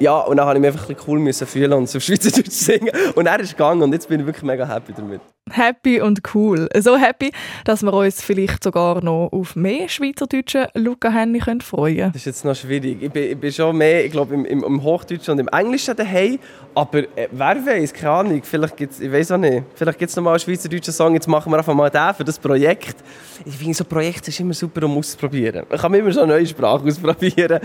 Ja, 0.00 0.18
und 0.20 0.36
dann 0.36 0.46
musste 0.46 0.58
ich 0.58 0.60
mich 0.60 0.68
einfach 0.68 0.88
ein 0.88 0.94
bisschen 0.94 1.10
cool 1.12 1.18
müssen 1.18 1.46
fühlen 1.46 1.72
und 1.72 1.88
so 1.88 1.98
Schweizerdeutsch 1.98 2.50
singen. 2.50 2.90
Und 3.14 3.26
er 3.26 3.40
ist 3.40 3.50
gegangen 3.50 3.82
und 3.82 3.92
jetzt 3.92 4.08
bin 4.08 4.20
ich 4.20 4.26
wirklich 4.26 4.44
mega 4.44 4.66
happy 4.66 4.92
damit. 4.92 5.20
Happy 5.50 6.00
und 6.00 6.20
cool. 6.34 6.68
So 6.78 6.96
happy, 6.96 7.32
dass 7.64 7.82
wir 7.82 7.92
uns 7.92 8.22
vielleicht 8.22 8.62
sogar 8.62 9.02
noch 9.02 9.28
auf 9.32 9.56
mehr 9.56 9.88
schweizerdeutschen 9.88 10.66
Luca 10.74 11.10
Henny 11.10 11.40
freuen 11.40 11.62
können. 11.62 12.12
Das 12.12 12.22
ist 12.22 12.26
jetzt 12.26 12.44
noch 12.44 12.54
schwierig. 12.54 13.02
Ich 13.02 13.10
bin, 13.10 13.30
ich 13.30 13.38
bin 13.38 13.52
schon 13.52 13.76
mehr, 13.76 14.04
ich 14.04 14.12
glaube, 14.12 14.34
im, 14.34 14.44
im, 14.44 14.82
Hochdeutschen 14.82 15.32
und 15.32 15.40
im 15.40 15.48
Englischen 15.48 15.96
daheim. 15.96 16.38
Aber 16.74 16.98
äh, 16.98 17.28
wer 17.32 17.66
weiß, 17.66 17.92
keine 17.92 18.12
Ahnung, 18.12 18.42
vielleicht 18.42 18.76
gibt's, 18.76 19.00
ich 19.00 19.10
weiß 19.10 19.32
auch 19.32 19.38
nicht, 19.38 19.64
vielleicht 19.74 19.98
gibt 19.98 20.10
es 20.10 20.16
noch 20.16 20.22
mal 20.22 20.30
einen 20.30 20.40
schweizerdeutschen 20.40 20.92
Song, 20.92 21.14
jetzt 21.14 21.26
machen 21.26 21.50
wir 21.50 21.58
einfach 21.58 21.74
mal 21.74 21.90
den 21.90 22.14
für 22.14 22.24
das 22.24 22.38
Projekt. 22.38 22.96
Ich 23.44 23.56
finde, 23.56 23.74
so 23.74 23.84
Projekte 23.84 24.30
ist 24.30 24.40
immer 24.40 24.54
super, 24.54 24.84
um 24.84 24.96
auszuprobieren. 24.98 25.64
Man 25.68 25.78
kann 25.78 25.94
immer 25.94 26.12
so 26.12 26.20
eine 26.20 26.34
neue 26.34 26.46
Sprache 26.46 26.84
ausprobieren. 26.84 27.60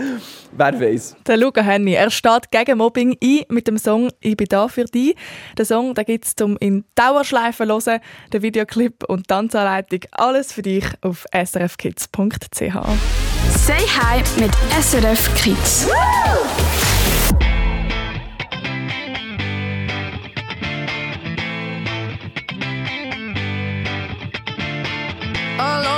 wer 0.52 0.80
weiß. 0.80 1.16
Der 1.26 1.36
Luca 1.36 1.62
Henny, 1.62 1.94
er 1.94 2.10
steht 2.10 2.50
gegen 2.50 2.78
Mobbing 2.78 3.16
ein 3.22 3.42
mit 3.48 3.66
dem 3.68 3.78
Song 3.78 4.10
«Ich 4.20 4.36
bin 4.36 4.46
da 4.48 4.68
für 4.68 4.84
dich». 4.84 5.14
Den 5.58 5.64
Song 5.64 5.94
gibt 5.94 6.24
es 6.24 6.34
zum 6.34 6.56
in 6.58 6.84
Dauerschleifen 6.94 7.68
hören, 7.86 8.00
den 8.32 8.42
Videoclip 8.42 9.04
und 9.04 9.20
die 9.20 9.26
Tanzanleitung. 9.26 10.00
Alles 10.12 10.52
für 10.52 10.62
dich 10.62 10.84
auf 11.02 11.26
srfkids.ch. 11.32 12.74
Say 13.50 13.78
Hi 13.78 14.22
mit 14.40 14.52
SRF 14.80 15.34
Kids. 15.34 15.88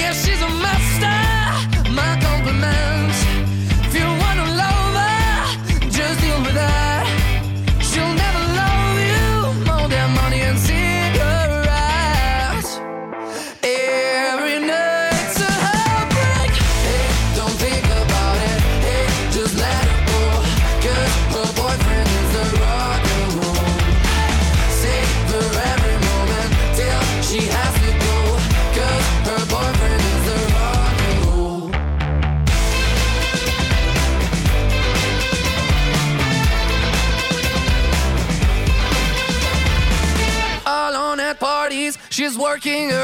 Yeah, 0.00 0.12
she's 0.14 0.40
a 0.40 0.48
master. 0.64 1.92
My. 1.92 2.20
If 3.86 3.92
you 3.98 4.06
her, 5.00 5.90
just 5.96 6.20
deal 6.22 6.40
with 6.46 6.58
her. 6.66 7.04
She'll 7.88 8.14
never 8.24 8.42
love 8.60 8.96
you 9.12 9.28
more 9.68 9.88
than 9.88 10.08
money 10.22 10.40
and 10.40 10.58
working 42.62 42.99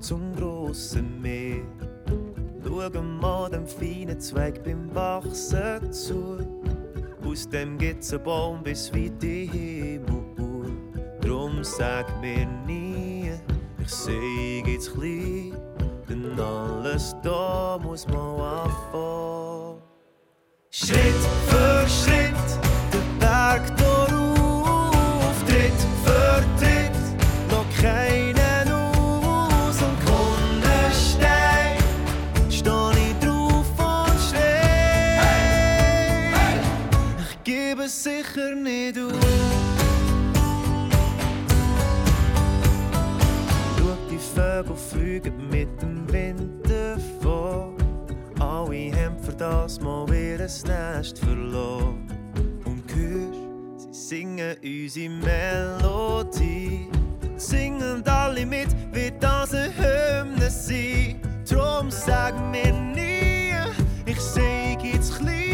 zum 0.00 0.34
grossen 0.36 1.20
Meer. 1.20 1.62
Schau 2.64 3.02
mal 3.02 3.50
dem 3.50 3.66
feinen 3.66 4.20
Zweig 4.20 4.62
beim 4.64 4.94
Wachsen 4.94 5.92
zu. 5.92 6.38
Aus 7.24 7.48
dem 7.48 7.78
gibt's 7.78 8.12
einen 8.12 8.22
Baum 8.22 8.62
bis 8.62 8.92
weit 8.92 9.22
in 9.22 9.50
Himmel. 9.50 10.72
Drum 11.20 11.62
sag 11.64 12.06
mir 12.20 12.46
nie, 12.66 13.30
ich 13.78 13.90
sei 13.90 14.62
jetzt 14.66 14.92
klein. 14.92 15.56
Denn 16.08 16.38
alles 16.38 17.16
da 17.22 17.78
muss 17.82 18.06
man 18.08 18.40
anfangen. 18.40 19.82
Schritt 20.70 21.22
für 21.46 21.88
Schritt, 21.88 22.60
den 22.92 23.18
Berg 23.18 23.62
auf, 23.80 24.03
dem 45.20 45.52
Wind 45.52 46.68
davon. 46.68 47.74
Alle 48.40 48.92
haben 48.92 49.18
für 49.22 49.32
das 49.32 49.80
mal 49.80 50.06
ihr 50.12 50.38
Nest 50.38 51.18
verloren. 51.18 52.06
Und 52.64 52.82
hörst, 52.94 53.92
sie 53.94 54.08
singen 54.08 54.56
unsere 54.62 55.10
Melodie. 55.10 56.88
Singen 57.36 58.02
alle 58.06 58.46
mit, 58.46 58.68
wird 58.92 59.22
das 59.22 59.52
eine 59.54 59.72
Hymne 59.76 60.50
sein. 60.50 61.20
Drum 61.48 61.90
sag 61.90 62.34
mir 62.50 62.72
nie, 62.72 63.52
ich 64.06 64.20
seh 64.20 64.76
jetzt 64.82 65.18
klein, 65.18 65.53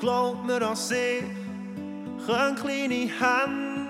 glaub 0.00 0.44
mir 0.44 0.62
an 0.62 0.76
sich, 0.76 1.24
können 2.26 2.56
kleine 2.56 3.10
Hände 3.20 3.88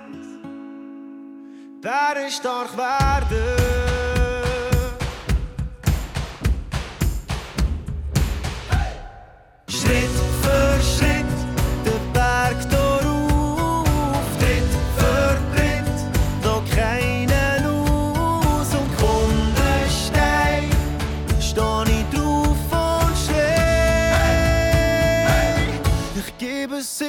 Bären 1.81 2.31
stark 2.31 2.77
werden. 2.77 3.78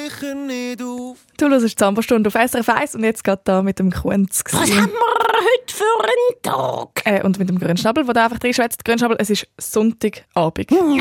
Sicher 0.10 0.36
nicht 0.36 0.82
auf. 0.82 1.18
Du 1.38 1.50
hörst 1.50 1.66
die 1.66 1.76
Zambastunde 1.76 2.28
auf 2.28 2.34
SRF 2.34 2.70
1 2.70 2.96
und 2.96 3.04
jetzt 3.04 3.24
geht 3.24 3.40
da 3.44 3.62
mit 3.62 3.80
dem 3.80 3.92
Kunz. 3.92 4.44
Was 4.52 4.72
haben 4.72 4.92
wir 4.92 5.38
heute 5.38 5.74
für 5.74 5.84
einen 6.04 6.42
Tag? 6.42 7.02
Äh, 7.06 7.24
und 7.24 7.40
mit 7.40 7.50
dem 7.50 7.60
Grünschnabel, 7.60 8.04
der 8.06 8.14
da 8.14 8.24
einfach 8.26 8.40
drin 8.40 8.54
schwätzt. 8.54 8.84
Grünschnabel, 8.84 9.18
es 9.20 9.30
ist 9.30 9.48
Sonntagabend. 9.58 10.72
Nein, 10.72 11.00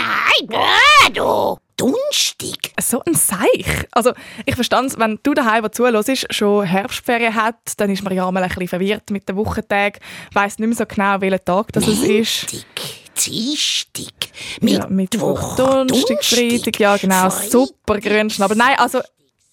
äh, 0.50 1.10
du. 1.12 1.56
Dunstig. 1.76 2.72
So 2.80 3.00
ein 3.04 3.14
Seich. 3.14 3.86
Also, 3.92 4.12
ich 4.46 4.56
verstehe 4.56 4.84
es, 4.84 4.98
wenn 4.98 5.20
du 5.22 5.32
daheim, 5.32 5.62
der 5.62 5.70
zuhörst, 5.70 6.34
schon 6.34 6.64
Herbstferien 6.64 7.36
hat, 7.36 7.54
dann 7.76 7.90
ist 7.90 8.02
man 8.02 8.12
ja 8.12 8.28
mal 8.32 8.42
ein 8.42 8.48
bisschen 8.48 8.66
verwirrt 8.66 9.10
mit 9.12 9.28
den 9.28 9.36
Wochentagen, 9.36 10.00
weiss 10.32 10.58
nicht 10.58 10.66
mehr 10.66 10.76
so 10.76 10.86
genau, 10.86 11.20
welcher 11.20 11.44
Tag 11.44 11.72
das 11.72 11.86
es 11.86 12.02
ist. 12.02 12.66
Dienstag, 13.26 14.30
Ja, 14.60 14.86
Mittwoch, 14.88 15.56
Donnerstag, 15.56 16.24
Freitag, 16.24 16.78
ja 16.78 16.96
genau, 16.96 17.30
super 17.30 18.00
Grünschnabel. 18.00 18.56
Nein, 18.56 18.76
also, 18.78 19.00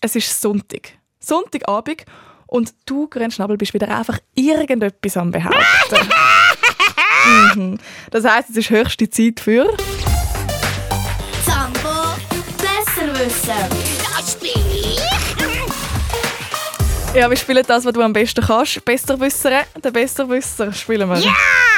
es 0.02 0.16
ist 0.16 0.42
Sonntag. 0.42 0.94
Sonntagabend 1.20 2.06
und 2.48 2.74
du, 2.86 3.08
Grünschnabel, 3.08 3.58
bist 3.58 3.74
wieder 3.74 3.88
einfach 3.96 4.20
irgendetwas 4.36 5.18
am 5.18 5.32
Behaupten. 5.32 6.10
mhm. 7.56 7.80
Das 8.12 8.24
heisst, 8.26 8.52
es 8.52 8.58
ist 8.58 8.70
höchste 8.70 9.10
Zeit 9.10 9.40
für... 9.40 9.76
Zambo 11.46 11.90
besser 12.58 13.20
wissen. 13.20 13.54
Das 14.16 14.36
bin 14.36 14.52
ich. 14.72 15.02
Ja, 17.16 17.30
wir 17.30 17.38
spielen 17.38 17.64
das, 17.66 17.86
was 17.86 17.94
du 17.94 18.02
am 18.02 18.14
besten 18.14 18.46
kannst. 18.46 18.84
Besserwisser, 18.84 19.64
den 19.82 19.94
Besserwisser 19.94 20.74
spielen 20.74 21.08
wir. 21.10 21.16
Juppie! 21.16 21.75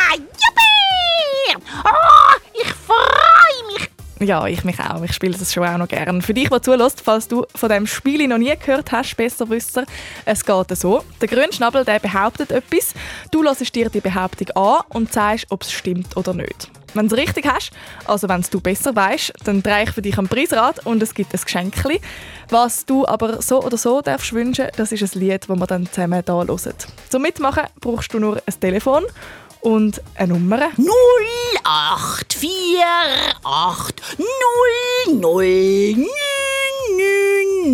Oh, 1.86 2.40
ich 2.54 2.74
freue 2.74 3.74
mich. 3.74 3.90
Ja, 4.20 4.48
ich 4.48 4.64
mich 4.64 4.80
auch. 4.80 5.04
Ich 5.04 5.14
spiele 5.14 5.38
das 5.38 5.54
schon 5.54 5.68
auch 5.68 5.78
noch 5.78 5.88
gerne. 5.88 6.22
Für 6.22 6.34
dich, 6.34 6.50
der 6.50 6.62
zulässt, 6.62 7.02
falls 7.02 7.28
du 7.28 7.46
von 7.54 7.70
dem 7.70 7.86
Spiel 7.86 8.28
noch 8.28 8.40
nie 8.40 8.54
gehört 8.58 8.92
hast, 8.92 9.16
Besserwisser, 9.16 9.86
es 10.26 10.44
geht 10.44 10.78
so. 10.78 11.04
Der 11.22 11.28
Grünschnabel 11.28 11.86
der 11.86 12.00
behauptet 12.00 12.52
etwas. 12.52 12.94
Du 13.32 13.44
lässt 13.44 13.76
dir 13.76 13.90
die 13.90 14.02
Behauptung 14.02 14.50
an 14.56 14.82
und 14.90 15.14
sagst, 15.14 15.46
ob 15.50 15.62
es 15.62 15.72
stimmt 15.72 16.18
oder 16.18 16.34
nicht. 16.34 16.70
Wenn 16.94 17.08
du 17.08 17.16
es 17.16 17.22
richtig 17.22 17.46
hast, 17.46 17.72
also 18.06 18.28
wenn 18.28 18.44
du 18.50 18.60
besser 18.60 18.96
weißt, 18.96 19.34
dann 19.44 19.62
drehe 19.62 19.84
ich 19.84 19.92
für 19.92 20.02
dich 20.02 20.18
am 20.18 20.28
Preisrad 20.28 20.84
und 20.86 21.04
es 21.04 21.14
gibt 21.14 21.32
ein 21.34 21.40
Geschenkli. 21.40 22.02
Was 22.50 22.86
du 22.86 23.06
aber 23.06 23.42
so 23.42 23.62
oder 23.62 23.78
so 23.78 24.02
darfst 24.02 24.34
wünschen, 24.34 24.68
das 24.78 24.92
ist 24.92 25.04
ein 25.04 25.20
Lied, 25.20 25.48
das 25.48 25.60
wir 25.60 25.68
dann 25.68 25.86
zusammen 25.92 26.24
hier 26.26 26.34
hören. 26.34 26.74
Zum 27.10 27.22
Mitmachen 27.22 27.66
brauchst 27.82 28.14
du 28.14 28.20
nur 28.20 28.42
ein 28.44 28.60
Telefon 28.60 29.04
und 29.62 30.02
eine 30.16 30.34
Nummer. 30.34 30.70
0848 30.78 32.38
00 35.08 36.08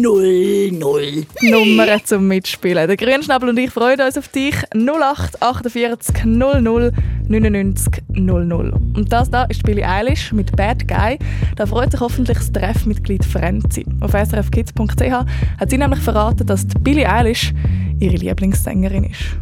00 0.01 1.25
Nummer 1.41 2.03
zum 2.03 2.27
Mitspielen. 2.27 2.87
Der 2.87 2.97
Grünschnabel 2.97 3.49
und 3.49 3.57
ich 3.57 3.69
freuen 3.69 4.01
uns 4.01 4.17
auf 4.17 4.27
dich. 4.27 4.55
0848 4.73 6.25
00 6.25 6.91
99 7.27 8.03
00. 8.09 8.73
Und 8.95 9.11
das 9.11 9.29
da 9.29 9.43
ist 9.43 9.63
Billie 9.63 9.87
Eilish 9.87 10.31
mit 10.33 10.55
Bad 10.55 10.87
Guy. 10.87 11.17
Da 11.55 11.65
freut 11.65 11.91
sich 11.91 11.99
hoffentlich 11.99 12.37
das 12.37 12.51
Treffmitglied 12.51 13.23
Frenzi. 13.23 13.85
Auf 14.01 14.11
srfkids.ch 14.11 15.25
hat 15.59 15.69
sie 15.69 15.77
nämlich 15.77 15.99
verraten, 15.99 16.45
dass 16.45 16.67
die 16.67 16.79
Billie 16.79 17.09
Eilish 17.09 17.53
ihre 17.99 18.15
Lieblingssängerin 18.15 19.05
ist. 19.05 19.37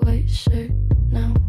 White 0.00 0.28
shirt, 0.28 0.70
now 1.10 1.43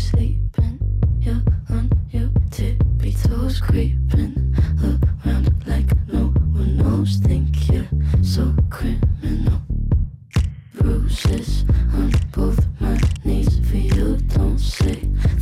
sleeping. 0.00 0.78
You're 1.20 1.42
on 1.68 1.90
your 2.10 2.30
tippy 2.50 3.12
toes, 3.12 3.60
creeping 3.60 4.56
around 4.82 5.46
like 5.66 5.90
no 6.08 6.28
one 6.56 6.76
knows. 6.78 7.16
Think 7.16 7.70
you're 7.70 7.88
so 8.22 8.54
criminal. 8.70 9.60
Bruises 10.74 11.64
on 11.94 12.12
both 12.32 12.60
my 12.80 12.98
knees 13.24 13.60
for 13.68 13.76
you. 13.76 14.16
Don't 14.34 14.58
say 14.58 14.96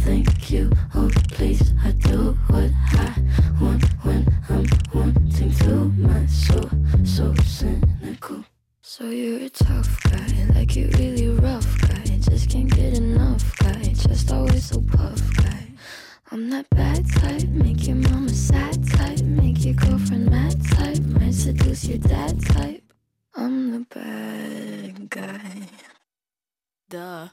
thank 0.04 0.50
you. 0.50 0.70
Oh, 0.94 1.10
please, 1.30 1.72
I 1.84 1.92
do 1.92 2.36
what 2.48 2.70
I 2.92 3.14
want 3.60 3.84
when 4.02 4.26
I'm 4.48 4.66
wanting 4.92 5.52
to. 5.62 5.74
My 6.10 6.26
soul, 6.26 6.68
so 7.04 7.34
cynical. 7.44 8.44
So 8.82 9.04
you're 9.10 9.42
a 9.42 9.50
tough 9.50 10.02
guy, 10.10 10.46
like 10.54 10.74
you 10.74 10.88
really 10.98 11.28
rough 11.28 11.80
guy. 11.82 11.87
Can't 12.48 12.74
get 12.74 12.94
enough 12.94 13.58
guy, 13.58 13.92
just 13.94 14.32
always 14.32 14.64
so 14.64 14.80
puff 14.80 15.20
guy. 15.36 15.66
I'm 16.32 16.48
that 16.48 16.68
bad 16.70 17.04
type, 17.10 17.46
make 17.48 17.86
your 17.86 17.96
mama 17.96 18.30
sad 18.30 18.88
type, 18.88 19.20
make 19.20 19.64
your 19.66 19.74
girlfriend 19.74 20.30
mad 20.30 20.56
type, 20.70 20.98
might 21.00 21.34
seduce 21.34 21.84
your 21.84 21.98
dad 21.98 22.42
type. 22.46 22.82
I'm 23.34 23.72
the 23.72 23.80
bad 23.94 25.10
guy. 25.10 25.68
Duh. 26.88 27.28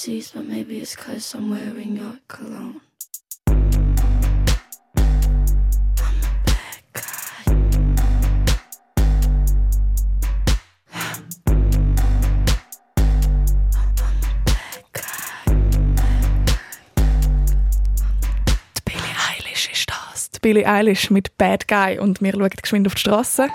Sees, 0.00 0.30
but 0.30 0.46
maybe 0.46 0.78
it's 0.78 0.96
cause 0.96 1.34
I'm 1.34 1.50
wearing 1.50 1.98
your 1.98 2.18
cologne. 2.26 2.80
Billie 20.42 20.64
Eilish 20.64 21.10
mit 21.10 21.36
Bad 21.36 21.68
Guy 21.68 21.98
und 21.98 22.22
wir 22.22 22.32
schauen 22.32 22.48
geschwind 22.48 22.86
auf 22.86 22.94
die 22.94 23.00
Straße. 23.00 23.48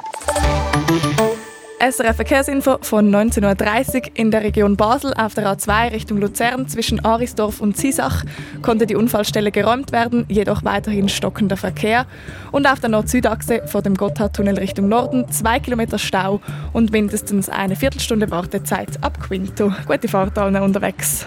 SRF 1.80 2.16
Verkehrsinfo 2.16 2.78
von 2.82 3.14
19.30 3.14 3.96
Uhr 3.96 4.02
in 4.14 4.32
der 4.32 4.44
Region 4.44 4.78
Basel 4.78 5.14
auf 5.14 5.34
der 5.34 5.46
A2 5.46 5.92
Richtung 5.92 6.18
Luzern 6.20 6.68
zwischen 6.68 7.04
Arisdorf 7.04 7.60
und 7.60 7.76
Ziesach 7.76 8.24
konnte 8.62 8.88
die 8.88 8.96
Unfallstelle 8.96 9.52
geräumt 9.52 9.92
werden, 9.92 10.26
jedoch 10.30 10.64
weiterhin 10.64 11.10
stockender 11.10 11.58
Verkehr. 11.58 12.06
Und 12.52 12.66
auf 12.66 12.80
der 12.80 12.90
Nord-Süd-Achse 12.90 13.68
vor 13.68 13.82
dem 13.82 13.96
Gotthardtunnel 13.96 14.58
Richtung 14.58 14.88
Norden 14.88 15.30
zwei 15.32 15.60
Kilometer 15.60 16.00
Stau 16.00 16.40
und 16.72 16.92
mindestens 16.92 17.50
eine 17.50 17.76
Viertelstunde 17.76 18.32
Wartezeit 18.32 19.04
ab 19.04 19.20
Quinto. 19.22 19.74
Gute 19.86 20.08
Fahrt 20.08 20.38
allen 20.38 20.56
unterwegs. 20.56 21.26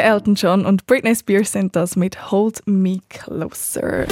Der 0.00 0.12
Elton 0.12 0.34
John 0.34 0.64
und 0.64 0.86
Britney 0.86 1.14
Spears 1.14 1.52
sind 1.52 1.76
das 1.76 1.94
mit 1.94 2.30
Hold 2.30 2.66
Me 2.66 3.00
Closer. 3.10 4.06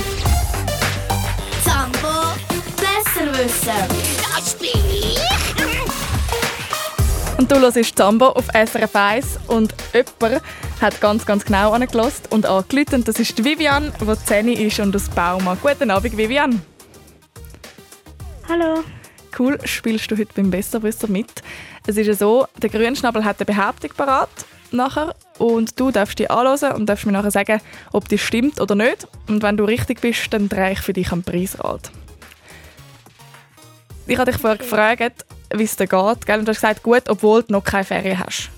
Zambo 1.64 2.36
besser 2.76 3.32
wissen. 3.32 3.72
Das 4.36 4.54
bin 4.56 4.68
ich. 4.90 5.18
Und 7.38 7.50
du 7.50 7.58
hörst 7.58 7.96
Zambo 7.96 8.26
auf 8.26 8.48
SRF 8.48 8.94
1 8.94 9.38
und 9.46 9.74
jemand 9.94 10.42
hat 10.78 11.00
ganz, 11.00 11.24
ganz 11.24 11.46
genau 11.46 11.72
angelassen 11.72 12.26
und 12.28 12.44
angerufen. 12.44 12.96
Und 12.96 13.08
das 13.08 13.18
ist 13.18 13.38
die 13.38 13.44
Vivian, 13.46 13.90
die 13.98 14.24
10 14.26 14.48
ist 14.48 14.80
und 14.80 14.94
aus 14.94 15.08
Bauma. 15.08 15.56
Guten 15.62 15.90
Abend, 15.90 16.18
Vivian. 16.18 16.60
Hallo. 18.46 18.84
Cool, 19.38 19.58
spielst 19.64 20.10
du 20.10 20.18
heute 20.18 20.34
beim 20.36 20.50
Besserwisser 20.50 21.08
mit. 21.08 21.42
Es 21.86 21.96
ist 21.96 22.08
ja 22.08 22.14
so, 22.14 22.46
der 22.60 22.68
Grünschnabel 22.68 23.24
hat 23.24 23.40
eine 23.40 23.46
Behauptung 23.46 23.92
parat 23.96 24.28
nachher 24.70 25.14
und 25.38 25.78
du 25.78 25.90
darfst 25.90 26.18
die 26.18 26.28
anhören 26.28 26.74
und 26.74 26.86
darfst 26.86 27.06
mir 27.06 27.12
nachher 27.12 27.30
sagen, 27.30 27.60
ob 27.92 28.08
die 28.08 28.18
stimmt 28.18 28.60
oder 28.60 28.74
nicht. 28.74 29.06
Und 29.28 29.42
wenn 29.42 29.56
du 29.56 29.64
richtig 29.64 30.00
bist, 30.00 30.32
dann 30.32 30.48
drehe 30.48 30.72
ich 30.72 30.80
für 30.80 30.92
dich 30.92 31.12
am 31.12 31.22
Preisrad. 31.22 31.90
Ich 34.06 34.18
habe 34.18 34.30
dich 34.30 34.40
vorher 34.40 34.58
gefragt, 34.58 35.26
wie 35.54 35.62
es 35.62 35.76
dir 35.76 35.86
geht, 35.86 36.26
gell? 36.26 36.38
und 36.38 36.46
du 36.46 36.50
hast 36.50 36.60
gesagt, 36.60 36.82
gut, 36.82 37.08
obwohl 37.08 37.42
du 37.42 37.52
noch 37.52 37.64
keine 37.64 37.84
Ferien 37.84 38.18
hast. 38.18 38.50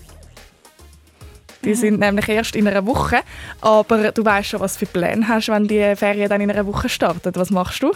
Die 1.64 1.74
sind 1.74 2.00
nämlich 2.00 2.28
erst 2.28 2.56
in 2.56 2.66
einer 2.66 2.86
Woche, 2.86 3.20
aber 3.60 4.12
du 4.12 4.24
weißt 4.24 4.48
schon, 4.48 4.60
was 4.60 4.78
für 4.78 4.86
Pläne 4.86 5.28
hast, 5.28 5.48
wenn 5.48 5.68
die 5.68 5.94
Ferien 5.94 6.28
dann 6.28 6.40
in 6.40 6.50
einer 6.50 6.66
Woche 6.66 6.88
starten. 6.88 7.32
Was 7.34 7.50
machst 7.50 7.82
du? 7.82 7.92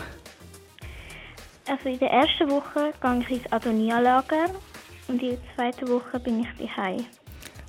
Also 1.66 1.88
in 1.88 1.98
der 1.98 2.10
ersten 2.10 2.50
Woche 2.50 2.92
gehe 3.00 3.20
ich 3.20 3.30
ins 3.30 3.52
Adonia-Lager 3.52 4.50
und 5.08 5.22
in 5.22 5.30
der 5.30 5.38
zweiten 5.54 5.88
Woche 5.88 6.20
bin 6.20 6.40
ich 6.40 6.48
daheim. 6.58 7.06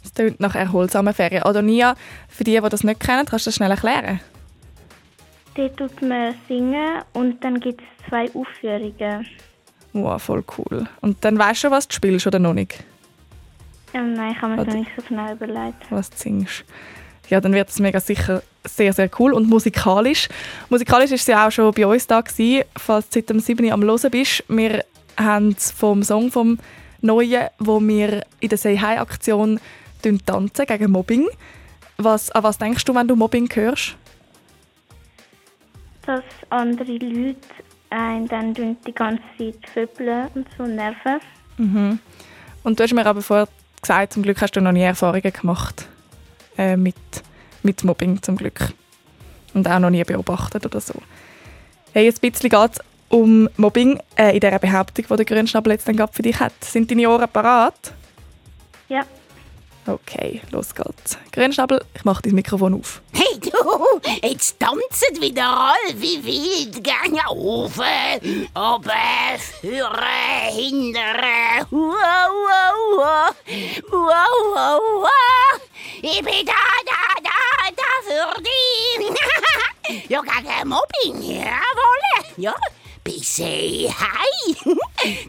Das 0.05 0.13
klingt 0.13 0.39
nach 0.39 0.53
erholsamen 0.53 1.13
Ferien. 1.13 1.43
Adonia, 1.43 1.95
für 2.29 2.43
die, 2.43 2.59
die 2.61 2.69
das 2.69 2.83
nicht 2.83 2.99
kennen, 2.99 3.25
kannst 3.25 3.47
du 3.47 3.49
das 3.49 3.55
schnell 3.55 3.71
erklären? 3.71 4.19
Dort 5.55 5.77
tut 5.77 6.01
man 6.01 6.35
singen 6.47 7.01
und 7.13 7.43
dann 7.43 7.59
gibt 7.59 7.81
es 7.81 8.09
zwei 8.09 8.29
Aufführungen. 8.33 9.25
Wow, 9.93 10.21
voll 10.21 10.43
cool. 10.57 10.87
Und 11.01 11.23
dann 11.23 11.39
weißt 11.39 11.63
du, 11.63 11.71
was 11.71 11.87
du 11.87 11.95
spielst 11.95 12.27
oder 12.27 12.37
noch 12.37 12.53
nicht? 12.53 12.83
Ähm, 13.93 14.13
nein, 14.13 14.33
ich 14.35 14.41
habe 14.41 14.55
mir 14.55 14.63
noch 14.63 14.73
nicht 14.73 14.91
so 14.95 15.01
genau 15.07 15.31
überlegt. 15.31 15.89
Was 15.89 16.09
du 16.09 16.17
singst. 16.17 16.65
Ja, 17.29 17.41
dann 17.41 17.53
wird 17.53 17.69
es 17.69 17.79
mega 17.79 17.99
sicher 17.99 18.43
sehr, 18.63 18.93
sehr 18.93 19.09
cool 19.19 19.33
und 19.33 19.47
musikalisch. 19.49 20.27
Musikalisch 20.69 21.11
ist 21.11 21.25
sie 21.25 21.33
auch 21.33 21.49
schon 21.49 21.71
bei 21.73 21.87
uns 21.87 22.05
da 22.05 22.21
gewesen, 22.21 22.65
falls 22.77 23.09
du 23.09 23.19
seit 23.19 23.29
dem 23.29 23.39
7. 23.39 23.65
Uhr 23.65 23.71
am 23.71 23.83
Hören 23.83 24.11
bist. 24.11 24.43
Wir 24.47 24.83
haben 25.17 25.55
vom 25.55 26.03
Song 26.03 26.31
vom 26.31 26.59
Neuen, 27.01 27.47
wo 27.59 27.79
wir 27.81 28.23
in 28.39 28.49
der 28.49 28.57
Say 28.57 28.77
Hi 28.77 28.97
Aktion 28.97 29.59
tanzen 30.25 30.65
gegen 30.65 30.91
Mobbing. 30.91 31.27
Was, 31.97 32.31
an 32.31 32.43
was 32.43 32.57
denkst 32.57 32.85
du, 32.85 32.95
wenn 32.95 33.07
du 33.07 33.15
Mobbing 33.15 33.49
hörst? 33.53 33.95
Dass 36.05 36.23
andere 36.49 36.97
Leute 36.97 37.39
einen 37.89 38.27
dann 38.27 38.53
die 38.53 38.93
ganze 38.93 39.23
Zeit 39.37 39.69
föppeln 39.73 40.27
und 40.35 40.47
so 40.57 40.65
nerven. 40.65 41.19
Mhm. 41.57 41.99
Und 42.63 42.79
du 42.79 42.83
hast 42.83 42.93
mir 42.93 43.05
aber 43.05 43.21
vorher 43.21 43.47
gesagt, 43.81 44.13
zum 44.13 44.23
Glück 44.23 44.41
hast 44.41 44.55
du 44.55 44.61
noch 44.61 44.71
nie 44.71 44.81
Erfahrungen 44.81 45.31
gemacht 45.31 45.87
äh, 46.57 46.75
mit, 46.75 46.95
mit 47.63 47.83
Mobbing, 47.83 48.21
zum 48.21 48.35
Glück. 48.35 48.73
Und 49.53 49.69
auch 49.69 49.79
noch 49.79 49.89
nie 49.89 50.03
beobachtet 50.03 50.65
oder 50.65 50.81
so. 50.81 50.95
Hey, 51.93 52.07
ein 52.07 52.13
bisschen 52.19 52.49
geht 52.49 52.71
es 52.73 52.79
um 53.09 53.47
Mobbing 53.55 53.99
äh, 54.17 54.33
in 54.33 54.41
dieser 54.41 54.59
Behauptung, 54.59 55.05
die 55.09 55.15
der 55.15 55.25
Grünschnabel 55.25 55.73
jetzt 55.73 55.87
dann 55.87 56.07
für 56.11 56.21
dich 56.21 56.39
hat. 56.39 56.53
Sind 56.61 56.91
deine 56.91 57.09
Ohren 57.09 57.29
parat? 57.29 57.93
Ja. 58.89 59.05
Okay, 59.87 60.41
los 60.49 60.73
geht's. 60.73 61.15
Grünschnabel, 61.31 61.79
ich 61.93 62.03
mache 62.05 62.23
dein 62.23 62.33
Mikrofon 62.33 62.73
auf. 62.73 63.03
Hey 63.13 63.39
du, 63.39 64.01
jetzt 64.27 64.59
tanzen 64.59 65.21
wieder 65.21 65.47
all 65.47 65.93
wie 65.93 66.23
wild. 66.25 66.83
Gänge 66.83 67.21
oben, 67.29 68.49
oben, 68.55 69.39
führen, 69.61 69.93
hindern. 70.49 71.67
Wow, 71.69 72.31
wow, 72.49 72.73
wow. 72.97 73.35
Wow, 73.91 74.55
wow, 74.55 74.81
wow. 75.03 75.61
Ich 76.01 76.23
bin 76.23 76.45
da, 76.47 76.53
da, 76.85 77.21
da, 77.21 77.69
da 77.75 77.91
für 78.07 78.41
dich. 78.41 80.09
ja, 80.09 80.21
gegen 80.21 80.67
Mobbing, 80.67 81.21
jawohl. 81.21 82.25
Ja, 82.37 82.55
bis 83.05 83.37
hey, 83.37 83.87
hi. 83.87 84.55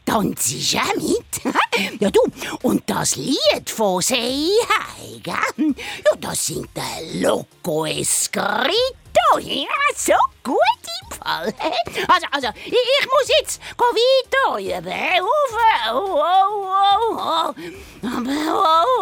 Tanzst 0.07 0.73
ja 0.73 0.83
mit. 0.97 2.01
ja, 2.01 2.11
du, 2.11 2.21
und 2.63 2.83
das 2.87 3.17
Lied 3.17 3.69
von 3.69 4.01
Say 4.01 4.49
Hi, 4.69 5.21
gell? 5.23 5.75
Ja, 5.77 6.17
das 6.19 6.47
singt 6.47 6.71
der 6.75 7.21
Loco 7.21 7.85
Escrito. 7.85 9.39
Ja, 9.41 9.69
so 9.95 10.15
gut 10.43 10.57
im 11.03 11.19
Fall. 11.19 11.53
Also, 12.09 12.27
also, 12.31 12.49
ich, 12.65 12.73
ich 12.73 13.07
muss 13.07 13.29
jetzt 13.39 13.61
weiter 13.77 14.59
üben. 14.59 14.93
Auf, 15.21 15.55
oh, 15.93 15.99
oh, 16.17 16.63
oh, 16.73 17.19
oh. 17.19 17.55
Oh, 18.03 18.09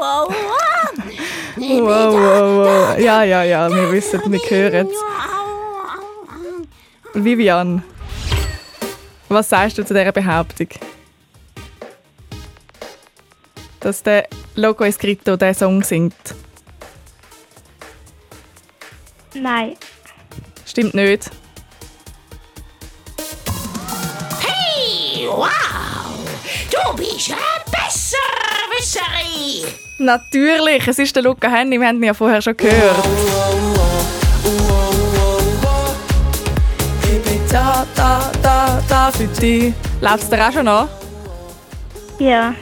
oh, 0.01 0.29
oh. 0.29 0.33
Ich 1.57 1.81
Wow, 1.81 2.13
wow, 2.15 2.57
wow. 2.57 2.99
Ja, 2.99 3.23
ja, 3.23 3.45
ja, 3.45 3.71
wir 3.71 3.93
wissen, 3.93 4.21
wir 4.27 4.41
hören 4.51 4.89
es. 4.89 4.99
Vivian, 7.15 7.85
was 9.35 9.49
sagst 9.49 9.77
du 9.77 9.85
zu 9.85 9.93
dieser 9.93 10.13
Behauptung? 10.13 10.69
Dass 13.81 14.03
der 14.03 14.27
Loco 14.55 14.85
Escrito 14.85 15.37
den 15.37 15.55
Song 15.55 15.83
singt. 15.83 16.15
Nein. 19.35 19.77
Stimmt 20.65 20.95
nicht. 20.95 21.31
Hey, 24.41 25.27
wow. 25.29 25.51
Du 26.71 26.97
bist 26.97 27.33
ein 27.33 27.37
Besserwisserin. 27.71 29.67
Natürlich, 29.99 30.87
es 30.87 30.99
ist 30.99 31.15
der 31.15 31.23
Luca 31.23 31.49
Henny, 31.49 31.79
wir 31.79 31.89
haben 31.89 31.99
ihn 31.99 32.05
ja 32.05 32.15
vorher 32.15 32.41
schon 32.41 32.57
gehört. 32.57 33.07
Da, 37.95 37.95
da, 37.97 38.33
da, 38.43 38.83
da 38.89 39.11
für 39.11 39.27
dich. 39.27 39.75
Läuft 40.01 40.25
es 40.25 40.31
dir 40.31 40.47
auch 40.47 40.53
schon 40.53 40.69
an? 40.69 40.89
Ja. 42.19 42.55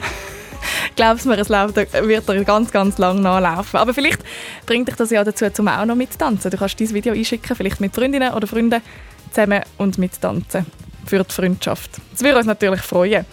Glaubst 0.95 1.25
mir, 1.25 1.37
es 1.37 1.49
läuft, 1.49 1.75
wird 1.75 2.29
dir 2.29 2.43
ganz, 2.43 2.71
ganz 2.71 2.97
lang 2.97 3.21
nachlaufen. 3.21 3.79
Aber 3.79 3.93
vielleicht 3.93 4.19
bringt 4.65 4.87
dich 4.87 4.95
das 4.95 5.09
ja 5.11 5.23
dazu, 5.23 5.49
zum 5.49 5.67
auch 5.67 5.85
noch 5.85 5.95
mittanzen. 5.95 6.51
Du 6.51 6.57
kannst 6.57 6.79
dieses 6.79 6.93
Video 6.93 7.13
einschicken, 7.13 7.55
vielleicht 7.55 7.81
mit 7.81 7.93
Freundinnen 7.93 8.33
oder 8.33 8.47
Freunden 8.47 8.81
zusammen 9.29 9.61
und 9.77 9.97
mittanzen. 9.97 10.65
Für 11.05 11.23
die 11.23 11.33
Freundschaft. 11.33 11.91
Das 12.11 12.21
würde 12.21 12.37
uns 12.37 12.45
natürlich 12.47 12.81
freuen. 12.81 13.25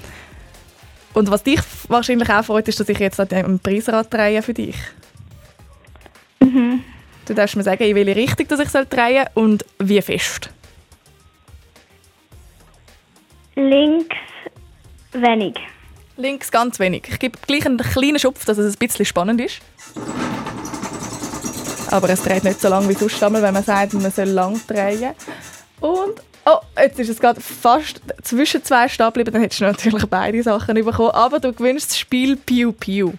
Und 1.12 1.30
was 1.30 1.42
dich 1.42 1.60
wahrscheinlich 1.88 2.30
auch 2.30 2.44
freut, 2.44 2.68
ist, 2.68 2.80
dass 2.80 2.88
ich 2.88 2.98
jetzt 2.98 3.18
dem 3.18 3.58
Preisrad 3.58 4.12
drehe 4.12 4.42
für 4.42 4.54
dich. 4.54 4.76
Mhm. 6.40 6.82
Du 7.26 7.34
darfst 7.34 7.56
mir 7.56 7.62
sagen, 7.62 7.84
in 7.84 7.94
welche 7.94 8.16
Richtung 8.16 8.48
dass 8.48 8.60
ich 8.60 8.68
soll 8.68 8.86
drehen 8.86 9.26
und 9.34 9.64
wie 9.78 10.00
fest. 10.02 10.50
Links 13.54 14.16
wenig. 15.12 15.56
Links 16.16 16.50
ganz 16.50 16.78
wenig. 16.78 17.04
Ich 17.08 17.18
gebe 17.18 17.38
gleich 17.46 17.66
einen 17.66 17.78
kleinen 17.78 18.18
Schupf, 18.18 18.44
dass 18.44 18.58
es 18.58 18.74
ein 18.74 18.78
bisschen 18.78 19.04
spannend 19.06 19.40
ist. 19.40 19.60
Aber 21.90 22.08
es 22.10 22.22
dreht 22.22 22.44
nicht 22.44 22.60
so 22.60 22.68
lang 22.68 22.88
wie 22.88 22.94
sonst, 22.94 23.20
wenn 23.20 23.32
man 23.32 23.64
sagt, 23.64 23.94
man 23.94 24.10
soll 24.10 24.28
lang 24.28 24.60
drehen. 24.66 25.14
Und, 25.80 26.22
oh, 26.44 26.58
jetzt 26.78 27.00
ist 27.00 27.08
es 27.08 27.18
gerade 27.18 27.40
fast 27.40 28.00
zwischen 28.22 28.62
zwei 28.62 28.88
stehen 28.88 29.06
geblieben, 29.06 29.32
dann 29.32 29.42
hättest 29.42 29.60
du 29.60 29.64
natürlich 29.64 30.06
beide 30.06 30.42
Sachen 30.42 30.74
bekommen. 30.74 31.10
Aber 31.10 31.40
du 31.40 31.52
gewinnst 31.52 31.90
das 31.90 31.98
Spiel 31.98 32.36
Piu 32.36 32.72
Piu. 32.72 33.12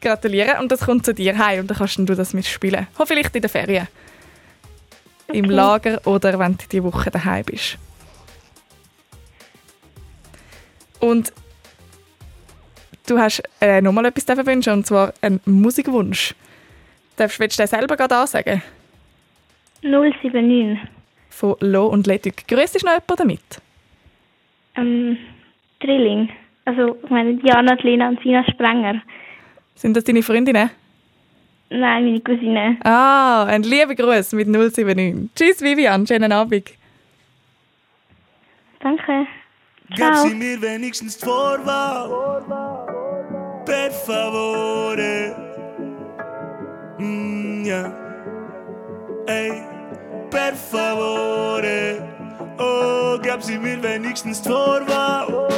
Gratuliere 0.00 0.58
und 0.60 0.70
das 0.70 0.80
kommt 0.80 1.04
zu 1.04 1.12
dir 1.12 1.36
heim 1.36 1.60
und 1.60 1.70
dann 1.70 1.76
kannst 1.76 1.98
du 1.98 2.04
das 2.04 2.32
mitspielen. 2.32 2.86
Hoffentlich 2.98 3.26
in 3.34 3.42
den 3.42 3.50
Ferien. 3.50 3.88
Im. 5.32 5.50
Lager 5.50 6.00
oder 6.06 6.38
wenn 6.38 6.56
du 6.56 6.64
die 6.70 6.82
Woche 6.82 7.10
daheim 7.10 7.44
bist. 7.44 7.78
Und 11.00 11.32
du 13.06 13.18
hast 13.18 13.42
äh, 13.60 13.80
nochmal 13.80 14.06
etwas 14.06 14.46
wünschen, 14.46 14.72
und 14.72 14.86
zwar 14.86 15.14
einen 15.22 15.40
Musikwunsch. 15.44 16.34
Darfst, 17.16 17.40
willst 17.40 17.58
du 17.58 17.62
den 17.62 17.68
selber 17.68 17.96
gerade 17.96 18.16
ansagen? 18.16 18.62
079. 19.82 20.78
Von 21.30 21.56
Lo 21.60 21.86
und 21.86 22.06
Leduc. 22.06 22.46
Grüßt 22.46 22.74
dich 22.74 22.82
noch 22.82 22.92
jemand 22.92 23.20
damit? 23.20 23.62
Ähm, 24.76 25.16
Drilling. 25.80 26.28
Also, 26.64 26.98
ich 27.02 27.10
meine, 27.10 27.34
die 27.34 27.86
Lena 27.86 28.08
und 28.08 28.20
Sina 28.22 28.44
Sprenger. 28.44 29.02
Sind 29.74 29.96
das 29.96 30.04
deine 30.04 30.22
Freundinnen? 30.22 30.70
Nein, 31.70 32.04
meine 32.04 32.20
Cousine. 32.20 32.78
Ah, 32.82 33.44
ein 33.44 33.62
lieber 33.62 33.94
Gruß 33.94 34.32
mit 34.32 34.48
079. 34.48 35.30
Tschüss 35.36 35.62
Vivian, 35.62 36.06
schönen 36.06 36.32
Abend. 36.32 36.72
Danke. 38.80 39.26
Gib 39.90 39.98
Ciao. 39.98 40.26
sie 40.26 40.34
mir 40.34 40.60
wenigstens 40.60 41.18
die 41.18 41.24
Vorwahl. 41.24 42.08
per 43.64 43.90
favore. 43.92 45.36
Mm, 46.98 47.64
yeah. 47.64 47.92
Ey, 49.26 49.62
per 50.30 50.54
favore. 50.54 52.02
Oh, 52.58 53.18
gab 53.22 53.42
sie 53.42 53.58
mir 53.58 53.80
wenigstens 53.82 54.42
die 54.42 54.48
Vorwahl. 54.48 55.48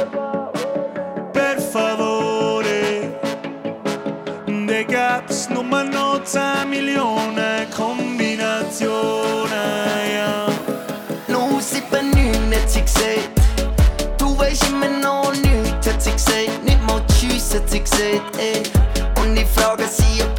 10 6.25 6.69
Millionen 6.69 7.69
Kombinationen, 7.75 9.49
ja. 10.15 10.45
Nur 11.27 11.59
sieben, 11.59 12.11
neun 12.11 12.53
hat 12.53 12.69
sie 12.69 12.81
gesagt. 12.81 13.29
Du 14.17 14.37
weisst 14.39 14.69
immer 14.69 14.87
noch 14.87 15.33
nichts, 15.33 15.87
hat 15.87 16.01
sie 16.01 16.11
gesagt. 16.11 16.63
Nicht 16.63 16.81
mal 16.87 17.01
Tschüss, 17.07 17.53
hat 17.53 17.69
sie 17.69 17.81
gesagt, 17.81 18.37
ey. 18.37 18.63
Und 19.21 19.35
ich 19.35 19.47
frage 19.47 19.83
sie, 19.85 20.23
ob 20.23 20.32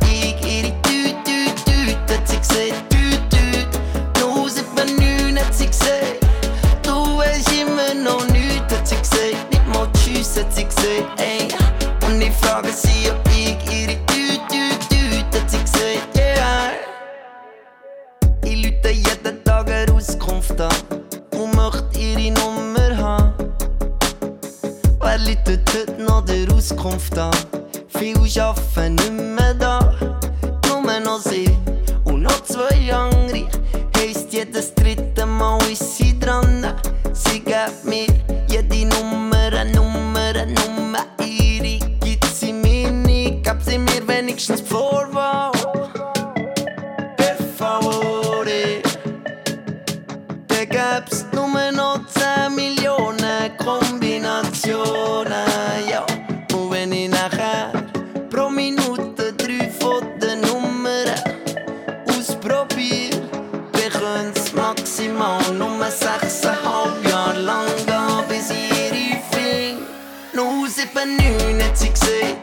Neun 70.65 71.63
hat 71.63 71.77
sie 71.77 71.91
gesagt. 71.91 72.39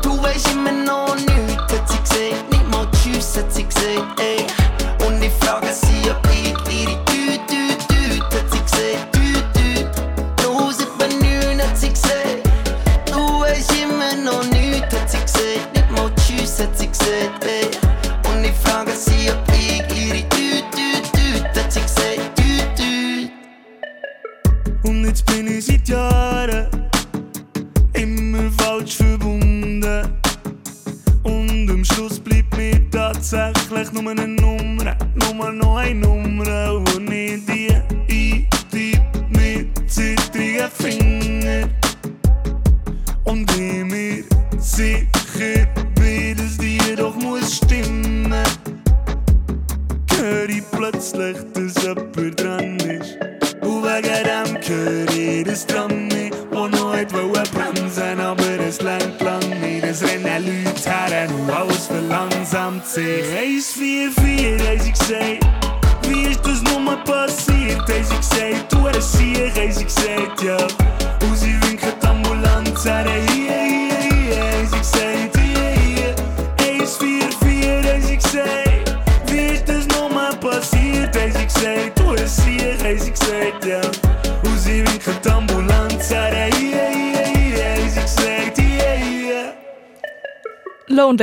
Du 0.00 0.22
weisst 0.22 0.48
immer 0.52 0.70
noch 0.70 1.16
nichts, 1.16 1.72
hat 1.72 1.88
sie 1.88 1.98
gesagt. 1.98 2.52
Nicht 2.52 2.70
mal 2.70 2.86
Tschüss, 2.92 3.36
hat 3.36 3.52
sie 3.52 3.64
gesagt, 3.64 4.20
ey. 4.20 4.46
Und 5.04 5.20
ich 5.20 5.32
frage 5.40 5.72
sie, 5.72 6.08
ob 6.08 6.24
ich 6.30 6.72
ihre 6.72 7.11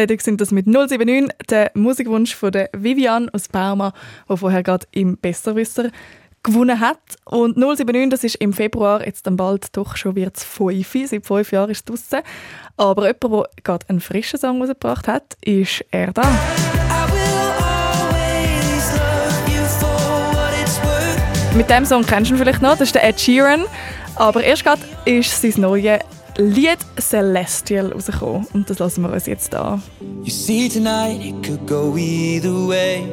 Ladies 0.09 0.25
sind 0.25 0.41
das 0.41 0.49
mit 0.49 0.65
079, 0.65 1.29
der 1.49 1.69
Musikwunsch 1.75 2.33
von 2.33 2.51
der 2.51 2.69
Vivian 2.75 3.29
aus 3.29 3.47
Bauma, 3.47 3.93
der 4.27 4.37
vorher 4.37 4.63
gerade 4.63 4.87
im 4.89 5.17
Besserwisser 5.17 5.91
gewonnen 6.41 6.79
hat. 6.79 6.97
Und 7.25 7.57
079, 7.57 8.09
das 8.09 8.23
ist 8.23 8.35
im 8.35 8.51
Februar, 8.51 9.05
jetzt 9.05 9.27
dann 9.27 9.37
bald 9.37 9.67
doch 9.77 9.95
schon 9.97 10.15
wird 10.15 10.37
es 10.37 10.43
fünf, 10.43 10.95
seit 11.05 11.27
fünf 11.27 11.51
Jahren 11.51 11.69
ist 11.69 11.77
es 11.77 11.85
draussen. 11.85 12.25
Aber 12.75 13.05
jemand, 13.05 13.23
der 13.23 13.63
gerade 13.63 13.85
einen 13.87 13.99
frischen 13.99 14.39
Song 14.39 14.59
rausgebracht 14.59 15.07
hat, 15.07 15.37
ist 15.41 15.85
er 15.91 16.11
da. 16.11 16.23
Mit 21.55 21.69
dem 21.69 21.85
Song 21.85 22.03
kennst 22.03 22.31
du 22.31 22.35
ihn 22.35 22.39
vielleicht 22.39 22.63
noch, 22.63 22.71
das 22.71 22.81
ist 22.81 22.95
der 22.95 23.03
Ed 23.03 23.19
Sheeran. 23.19 23.65
Aber 24.15 24.43
erst 24.43 24.63
gerade 24.63 24.81
ist 25.05 25.39
sein 25.39 25.53
neues 25.57 25.99
Lied 26.39 26.79
Celestial 26.97 27.91
rausgekommen. 27.91 28.47
Und 28.53 28.69
das 28.69 28.79
lassen 28.79 29.03
wir 29.03 29.11
uns 29.11 29.25
jetzt 29.25 29.53
an. 29.53 29.83
You 30.23 30.31
see 30.31 30.69
tonight 30.69 31.19
it 31.21 31.45
could 31.45 31.67
go 31.67 31.97
either 31.97 32.65
way. 32.65 33.05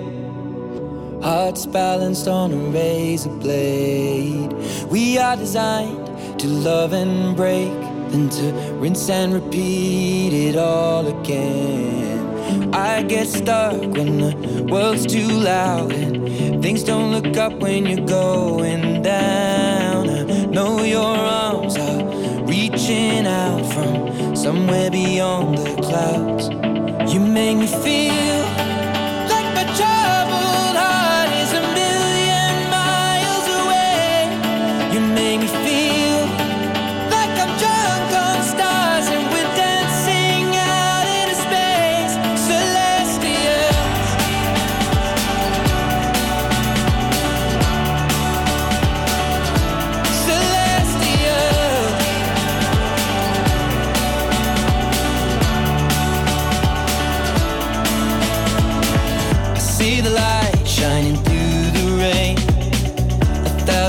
Hearts 1.21 1.67
balanced 1.67 2.29
on 2.29 2.53
a 2.53 2.71
razor 2.73 3.31
blade. 3.41 4.55
We 4.91 5.19
are 5.19 5.37
designed 5.37 6.09
to 6.39 6.47
love 6.47 6.93
and 6.93 7.35
break, 7.37 7.73
then 8.13 8.31
to 8.31 8.53
rinse 8.81 9.11
and 9.11 9.35
repeat 9.35 10.33
it 10.33 10.57
all 10.57 11.09
again. 11.09 12.73
I 12.73 13.03
get 13.03 13.27
stuck 13.27 13.81
when 13.97 14.19
the 14.21 14.69
world's 14.71 15.05
too 15.05 15.27
loud 15.27 15.93
and 15.93 16.63
things 16.63 16.85
don't 16.85 17.11
look 17.11 17.37
up 17.37 17.55
when 17.55 17.87
you're 17.87 18.07
going 18.07 19.03
down. 19.03 20.09
I 20.09 20.47
know 20.47 20.85
your 20.85 21.03
arms 21.03 21.77
are 21.77 22.26
reaching 22.57 23.27
out 23.27 23.63
from 23.75 24.35
somewhere 24.35 24.91
beyond 24.91 25.59
the 25.59 25.75
clouds. 25.83 26.49
You 27.13 27.21
make 27.21 27.59
me 27.59 27.67
feel 27.67 28.86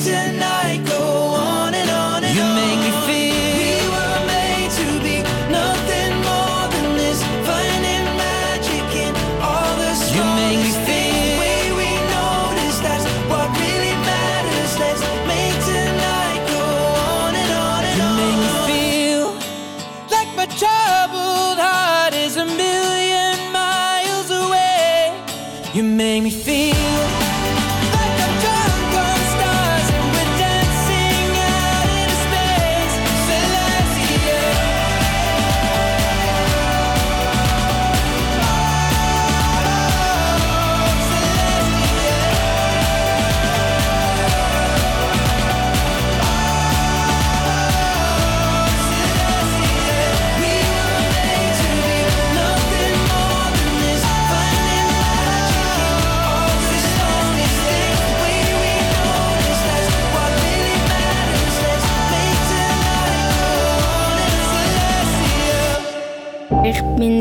tonight 0.00 0.69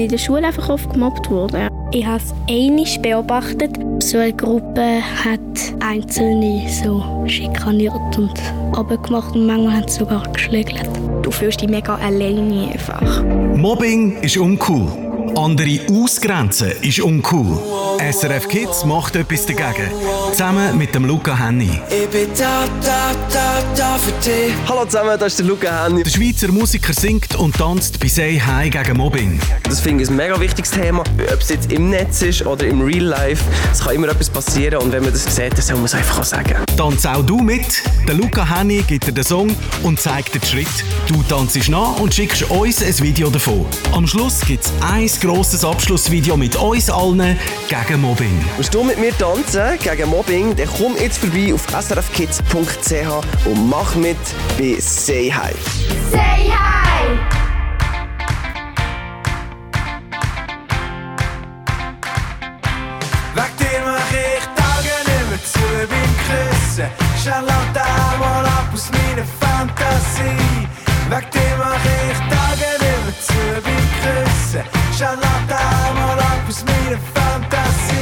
der 0.09 0.17
Schule 0.17 0.47
einfach 0.47 0.69
oft 0.69 0.91
gemobbt 0.91 1.29
worden. 1.29 1.67
Ich 1.91 2.05
habe 2.05 2.17
es 2.17 2.33
einiges 2.49 3.01
beobachtet. 3.01 3.77
So 3.99 4.17
eine 4.17 4.33
Gruppe 4.33 5.01
hat 5.23 5.39
Einzelne 5.79 6.67
so 6.69 7.03
schikaniert 7.27 8.17
und 8.17 8.33
abgemacht 8.73 9.35
und 9.35 9.45
manchmal 9.45 9.77
haben 9.77 9.87
sie 9.87 9.99
sogar 9.99 10.23
geschlägelt. 10.33 10.89
Du 11.21 11.31
fühlst 11.31 11.61
dich 11.61 11.69
mega 11.69 11.95
alleine 11.95 12.71
einfach. 12.71 13.23
Mobbing 13.55 14.17
ist 14.21 14.37
uncool. 14.37 15.08
Andere 15.39 15.79
ausgrenzen 15.89 16.73
ist 16.81 16.99
uncool. 16.99 17.59
SRF 18.11 18.49
Kids 18.49 18.83
macht 18.83 19.15
etwas 19.15 19.45
dagegen. 19.45 19.89
Zusammen 20.31 20.77
mit 20.77 20.93
dem 20.93 21.05
Luca 21.05 21.37
Henny. 21.37 21.79
Ich 21.89 22.09
bin 22.09 22.27
da, 22.37 22.65
da, 22.83 23.11
da, 23.31 23.63
da 23.73 23.97
für 23.97 24.11
dich. 24.29 24.53
Hallo 24.67 24.83
zusammen, 24.83 25.17
das 25.17 25.27
ist 25.33 25.39
der 25.39 25.45
Luca 25.45 25.85
Henny. 25.85 26.03
Der 26.03 26.11
Schweizer 26.11 26.51
Musiker 26.51 26.91
singt 26.91 27.35
und 27.35 27.55
tanzt 27.55 28.01
bei 28.01 28.09
Say 28.09 28.37
Hi 28.37 28.69
gegen 28.69 28.97
Mobbing. 28.97 29.39
Das 29.63 29.79
finde 29.79 30.03
ich 30.03 30.09
ein 30.09 30.17
mega 30.17 30.37
wichtiges 30.41 30.71
Thema. 30.71 31.01
Ob 31.01 31.39
es 31.39 31.49
jetzt 31.49 31.71
im 31.71 31.89
Netz 31.89 32.21
ist 32.21 32.45
oder 32.45 32.65
im 32.65 32.81
Real 32.81 33.05
Life, 33.05 33.43
es 33.71 33.79
kann 33.79 33.95
immer 33.95 34.09
etwas 34.09 34.29
passieren 34.29 34.81
und 34.81 34.91
wenn 34.91 35.03
man 35.03 35.13
das 35.13 35.23
sieht, 35.23 35.53
dann 35.53 35.61
soll 35.61 35.77
man 35.77 35.85
es 35.85 35.95
einfach 35.95 36.19
auch 36.19 36.25
sagen. 36.25 36.55
Tanz 36.75 37.05
auch 37.05 37.23
du 37.23 37.37
mit. 37.37 37.81
Der 38.05 38.15
Luca 38.15 38.45
Henny 38.57 38.83
gibt 38.85 39.07
dir 39.07 39.13
den 39.13 39.23
Song 39.23 39.55
und 39.83 40.01
zeigt 40.01 40.35
dir 40.35 40.39
den 40.39 40.47
Schritt. 40.47 40.83
Du 41.07 41.23
tanzt 41.23 41.69
nach 41.69 41.97
und 41.99 42.13
schickst 42.13 42.49
uns 42.49 42.83
ein 42.83 42.99
Video 42.99 43.29
davon. 43.29 43.65
Am 43.93 44.05
Schluss 44.05 44.41
gibt 44.41 44.65
es 44.65 44.73
ein 44.81 45.07
grosses 45.29 45.63
Abschlussvideo 45.63 46.35
mit 46.35 46.55
uns 46.55 46.89
allen 46.89 47.37
gegen 47.67 48.01
Mobbing. 48.01 48.43
Willst 48.57 48.73
du 48.73 48.83
mit 48.83 48.99
mir 48.99 49.15
tanzen 49.15 49.77
gegen 49.77 50.09
Mobbing, 50.09 50.55
dann 50.55 50.67
komm 50.75 50.95
jetzt 50.97 51.19
vorbei 51.19 51.53
auf 51.53 51.67
srfkids.ch 51.69 53.45
und 53.45 53.69
mach 53.69 53.95
mit 53.95 54.17
bei 54.57 54.75
Say 54.79 55.29
Hi. 55.29 55.53
Say 56.11 56.49
hi! 56.49 57.05
Weg 63.35 63.57
dir 63.59 63.81
mach 63.85 64.11
ich 64.11 64.45
Tage 64.55 64.95
nicht 65.05 65.29
mehr 65.29 65.43
zu 65.45 65.59
beim 65.89 66.13
Küssen. 66.25 66.89
Charlotte, 67.23 67.85
mal 68.19 68.45
ab 68.45 68.69
aus 68.73 68.89
meiner 68.89 69.27
Fantasie. 69.39 70.67
Weg 71.07 71.31
dir 71.31 71.55
mach 71.59 71.85
ich 71.85 72.17
Tage 72.17 72.69
nicht 72.79 73.05
mehr 73.05 73.21
zu 73.21 73.88
Küssen. 74.49 74.63
Charlotte, 74.97 75.59
mal 75.95 76.19
ab 76.19 76.39
aus 76.47 76.63
meiner 76.65 76.99
Fantasie. 77.13 77.95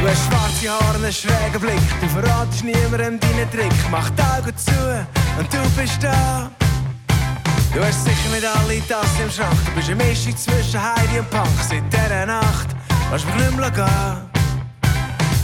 Du 0.00 0.08
hast 0.08 0.24
schwarze 0.26 0.68
Haare, 0.70 0.96
einen 0.96 1.12
schrägen 1.12 1.60
Blick. 1.60 2.00
Du 2.00 2.08
verratest 2.08 2.64
niemandem 2.64 3.20
deinen 3.20 3.50
Trick. 3.50 3.72
Mach 3.90 4.10
die 4.10 4.22
Augen 4.22 4.56
zu 4.56 5.06
und 5.38 5.52
du 5.52 5.58
bist 5.80 6.02
da. 6.02 6.50
Du 7.72 7.84
hast 7.84 8.04
sicher 8.04 8.30
nicht 8.32 8.44
alle 8.44 8.86
Tassen 8.86 9.24
im 9.24 9.30
Schrank. 9.30 9.56
Du 9.66 9.72
bist 9.72 9.90
eine 9.90 10.04
Mischung 10.04 10.36
zwischen 10.36 10.80
Heidi 10.80 11.18
und 11.20 11.30
Punk. 11.30 11.48
Seit 11.68 11.92
dieser 11.92 12.26
Nacht 12.26 12.68
lass 13.10 13.24
mich 13.24 13.34
nicht 13.34 13.56
mehr 13.56 13.70
gehen. 13.70 14.30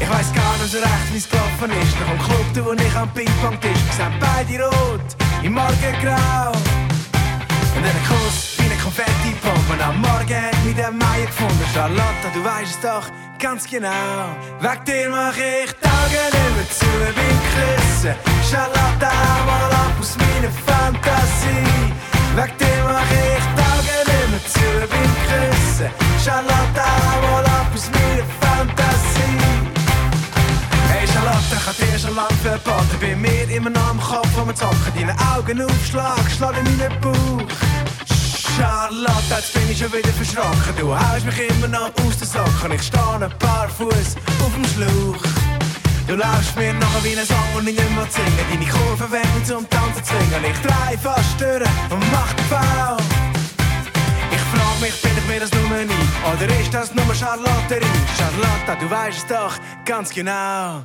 Ich 0.01 0.11
weiss 0.11 0.33
gar 0.33 0.57
nicht 0.59 0.73
so 0.73 0.79
recht, 0.79 1.13
wie's 1.13 1.29
gelaufen 1.29 1.71
ist. 1.83 2.01
Nach 2.01 2.09
dem 2.09 2.19
Club, 2.19 2.47
du 2.55 2.71
und 2.71 2.81
ich 2.81 2.97
am 2.97 3.09
Ping-Pong-Tisch. 3.11 3.81
Wir 3.87 3.95
sind 3.95 4.19
beide 4.19 4.65
rot, 4.65 5.17
im 5.43 5.53
Morgen 5.53 5.95
grau. 6.03 6.53
Und 7.77 7.85
einen 7.85 8.05
Kuss 8.09 8.50
Konfetti-Pompe. 9.01 9.73
Und 9.73 9.83
am 9.83 10.01
Morgen 10.01 10.35
hat 10.35 10.65
mich 10.65 10.75
der 10.75 10.91
Meier 10.91 11.27
gefunden. 11.27 11.65
Charlotte, 11.73 12.29
du 12.35 12.45
weißt 12.45 12.71
es 12.71 12.81
doch 12.81 13.07
ganz 13.39 13.67
genau. 13.67 13.91
Weg 14.61 14.85
dir 14.85 15.09
mach 15.11 15.37
ich 15.37 15.73
Tage 15.81 16.21
nicht 16.33 16.55
mehr 16.57 16.71
zu 16.71 16.87
beim 17.17 17.39
Küssen. 17.53 18.15
Charlotte, 18.51 19.11
mal 19.47 19.73
ab 19.73 19.95
aus 19.99 20.17
meiner 20.17 20.53
Fantasie. 20.67 21.93
Weg 22.37 22.59
dir 22.59 22.81
mach 22.85 23.13
ich 23.25 23.45
Tage 23.61 23.97
nicht 24.11 24.31
mehr 24.31 24.45
zu 24.55 24.69
beim 24.91 25.13
Küssen. 25.29 25.91
Charlotte, 26.23 26.85
mal 27.23 27.45
ab 27.45 27.71
aus 27.75 27.87
meiner 27.95 28.27
Fantasie. 28.41 29.41
Hey 30.91 31.07
Charlotte, 31.07 31.53
ich 31.53 31.67
hab 31.67 31.77
dir 31.77 31.99
schon 31.99 32.15
lang 32.17 32.35
verboten. 32.43 32.97
Bei 33.01 33.17
mir 33.17 33.51
immer 33.51 33.71
noch 33.71 33.91
am 33.91 34.01
Kopf 34.01 34.31
vom 34.35 34.55
Zocken. 34.55 34.93
Deine 34.95 35.15
Augen 35.35 35.63
aufschlag, 35.63 36.31
schlag 36.37 36.55
in 36.59 36.65
meinen 36.65 37.01
Bauch. 37.01 37.90
Charlotte, 38.61 39.37
jetzt 39.37 39.55
bin 39.55 39.71
ich 39.71 39.79
schon 39.79 39.91
wieder 39.91 40.13
verschrocken. 40.13 40.77
Du 40.79 40.95
haust 40.95 41.25
mich 41.25 41.49
immer 41.49 41.69
noch 41.69 41.91
aus 42.05 42.19
den 42.19 42.29
Socken. 42.29 42.73
Ich 42.73 42.83
stehe 42.83 43.15
ein 43.15 43.39
paar 43.39 43.71
Fuß 43.71 44.17
auf 44.45 44.53
dem 44.55 44.65
Schlauch. 44.75 45.23
Du 46.07 46.15
laufst 46.15 46.55
mir 46.57 46.75
nachher 46.75 47.03
wie 47.05 47.19
ein 47.19 47.25
Song 47.25 47.51
und 47.57 47.67
ich 47.67 47.79
nicht 47.79 47.97
mehr 47.97 48.07
singen. 48.11 48.45
Deine 48.51 48.67
Kurven 48.67 49.13
werden 49.13 49.45
zum 49.47 49.67
Tanzen 49.71 50.05
zwingen. 50.05 50.45
Ich 50.45 50.59
dreh 50.61 50.99
fast 50.99 51.41
durch 51.41 51.71
und 51.89 52.05
mach 52.13 52.33
den 52.35 52.49
Bau. 52.51 52.97
Ich 54.31 54.45
frag 54.53 54.81
mich, 54.83 55.01
bin 55.01 55.13
ich 55.17 55.27
mir 55.27 55.41
das 55.41 55.51
nur 55.53 55.79
nie? 55.79 56.09
Oder 56.31 56.61
ist 56.61 56.75
das 56.75 56.95
nur 56.95 57.15
Charlotterie? 57.15 57.87
Charlotte, 58.19 58.79
du 58.79 58.91
weißt 58.91 59.19
es 59.19 59.27
doch 59.27 59.55
ganz 59.87 60.11
genau. 60.11 60.85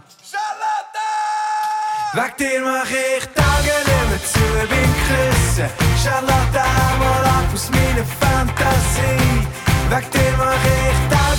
Weg 2.16 2.38
dir 2.38 2.62
mach 2.64 2.90
ich 2.90 3.26
Tage 3.36 3.76
nicht 3.88 4.10
mehr 4.10 4.24
zu 4.24 4.40
beim 4.70 4.94
Küssen. 5.06 5.68
Charlotte, 6.02 6.64
mal 6.98 7.26
ab 7.26 7.54
aus 7.54 7.70
meiner 7.72 8.06
Fantasie. 8.22 9.48
Weg 9.90 10.12
dir 10.12 10.34
mach 10.38 10.66
ich 10.80 11.00
Tage 11.12 11.36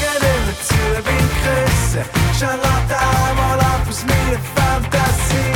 bin 1.03 1.29
küssen. 1.41 2.05
Charlotte, 2.39 2.99
mal 3.37 3.59
ab 3.59 3.87
aus 3.89 4.05
meiner 4.05 4.41
Fantasie. 4.55 5.56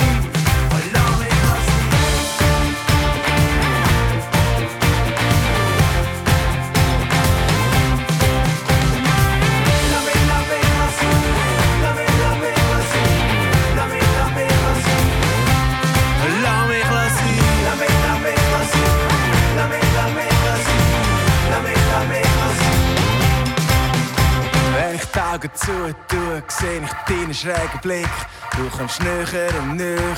Augen 25.41 25.51
zutue, 25.55 26.43
sehe 26.49 26.83
ich 26.83 26.93
deinen 27.09 27.33
schrägen 27.33 27.81
Blick. 27.81 28.09
Du 28.57 28.69
kommst 28.77 29.03
näher 29.03 29.49
und 29.63 29.77
näher 29.77 30.17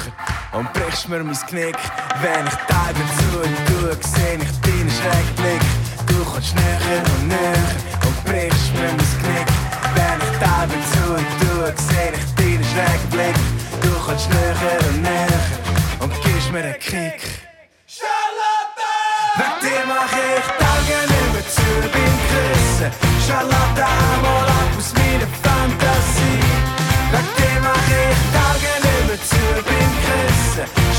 und 0.51 0.73
brichst 0.73 1.09
mir 1.09 1.23
mein 1.23 1.37
Knick. 1.47 1.77
Wenn 2.21 2.45
ich 2.45 2.55
die 2.55 2.75
Augen 2.75 3.09
zutue, 3.19 3.97
sehe 4.03 4.39
ich 4.39 4.61
deinen 4.63 4.91
schrägen 4.91 5.35
Blick. 5.37 5.63
Du 6.09 6.25
kommst 6.25 6.57
näher 6.57 7.03
und 7.15 7.29
näher 7.29 7.71
und 8.05 8.25
brichst 8.25 8.75
mir 8.75 8.89
mein 8.89 8.99
Knick. 9.23 9.49
Wenn 9.95 10.19
ich 10.27 10.39
die 10.39 10.45
Augen 10.45 10.83
zutue, 10.91 11.73
sehe 11.77 12.13
ich 12.19 12.35
deinen 12.35 12.65
schrägen 12.65 13.11
Blick. 13.11 13.37
Du 13.81 13.91
kommst 14.05 14.29
näher 14.29 14.81
und 14.89 15.03
näher 15.03 15.43
und 16.01 16.13
gibst 16.23 16.51
mir 16.51 16.65
einen 16.65 16.81
Kick. 16.81 17.21
Wegen 19.37 19.61
dir 19.61 19.85
mach 19.87 20.13
ich 20.13 20.47
die 20.59 20.65
Augen 20.65 21.33
mehr 21.33 21.47
zu 21.47 21.69
beim 21.93 22.17
Küssen. 22.29 22.91
Charlotte, 23.25 24.52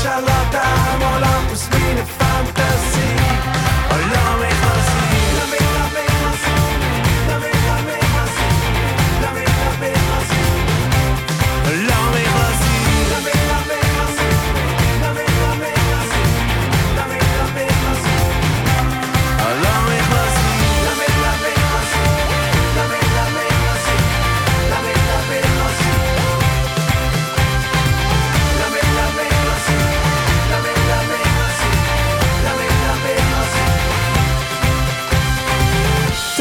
Charlotte, 0.04 0.60
mal 1.00 1.24
ab 1.24 1.50
aus 1.50 1.66
meiner 1.70 2.23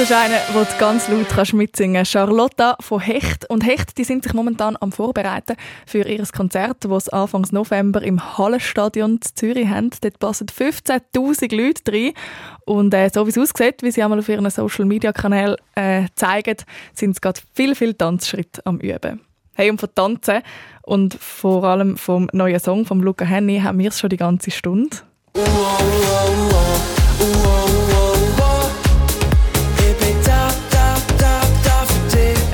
ist 0.04 0.12
einer, 0.12 0.40
wo 0.52 0.66
ganz 0.80 1.08
laut 1.08 1.30
kannst 1.30 1.54
mitsingen 1.54 1.96
kannst. 1.96 2.12
Charlotta 2.12 2.76
von 2.82 3.00
Hecht. 3.00 3.50
Und 3.50 3.66
Hecht 3.66 3.98
die 3.98 4.04
sind 4.04 4.24
sich 4.24 4.34
momentan 4.34 4.76
am 4.82 4.92
Vorbereiten 4.92 5.56
für 5.86 6.06
ihr 6.06 6.22
Konzert, 6.36 6.84
das 6.84 7.06
sie 7.06 7.14
Anfang 7.14 7.48
November 7.52 8.02
im 8.02 8.38
Hallenstadion 8.38 9.12
in 9.12 9.22
Zürich 9.22 9.70
haben. 9.70 9.92
Dort 10.02 10.20
passen 10.20 10.48
15'000 10.48 11.56
Leute 11.56 11.92
rein. 11.94 12.12
Und 12.66 12.94
äh, 12.94 13.10
so 13.14 13.26
wie 13.26 13.30
es 13.30 13.38
aussieht, 13.38 13.82
wie 13.82 13.92
sie 13.92 14.04
einmal 14.04 14.20
auf 14.20 14.28
ihren 14.28 14.50
Social-Media-Kanälen 14.50 15.56
äh, 15.76 16.08
zeigen, 16.16 16.58
sind 16.94 17.16
sie 17.16 17.22
gerade 17.22 17.40
viel, 17.54 17.74
viel 17.74 17.94
Tanzschritte 17.94 18.66
am 18.66 18.80
Üben. 18.80 19.22
Hey, 19.54 19.70
und 19.70 19.80
von 19.80 19.90
Tanzen 19.96 20.42
und 20.82 21.14
vor 21.14 21.64
allem 21.64 21.96
vom 21.96 22.30
neuen 22.34 22.60
Song 22.60 22.86
von 22.86 23.00
Luca 23.00 23.24
Henny 23.24 23.62
haben 23.62 23.80
wir 23.80 23.88
es 23.88 24.00
schon 24.00 24.10
die 24.10 24.18
ganze 24.18 24.52
Stunde. 24.52 24.98
Ich 25.36 25.44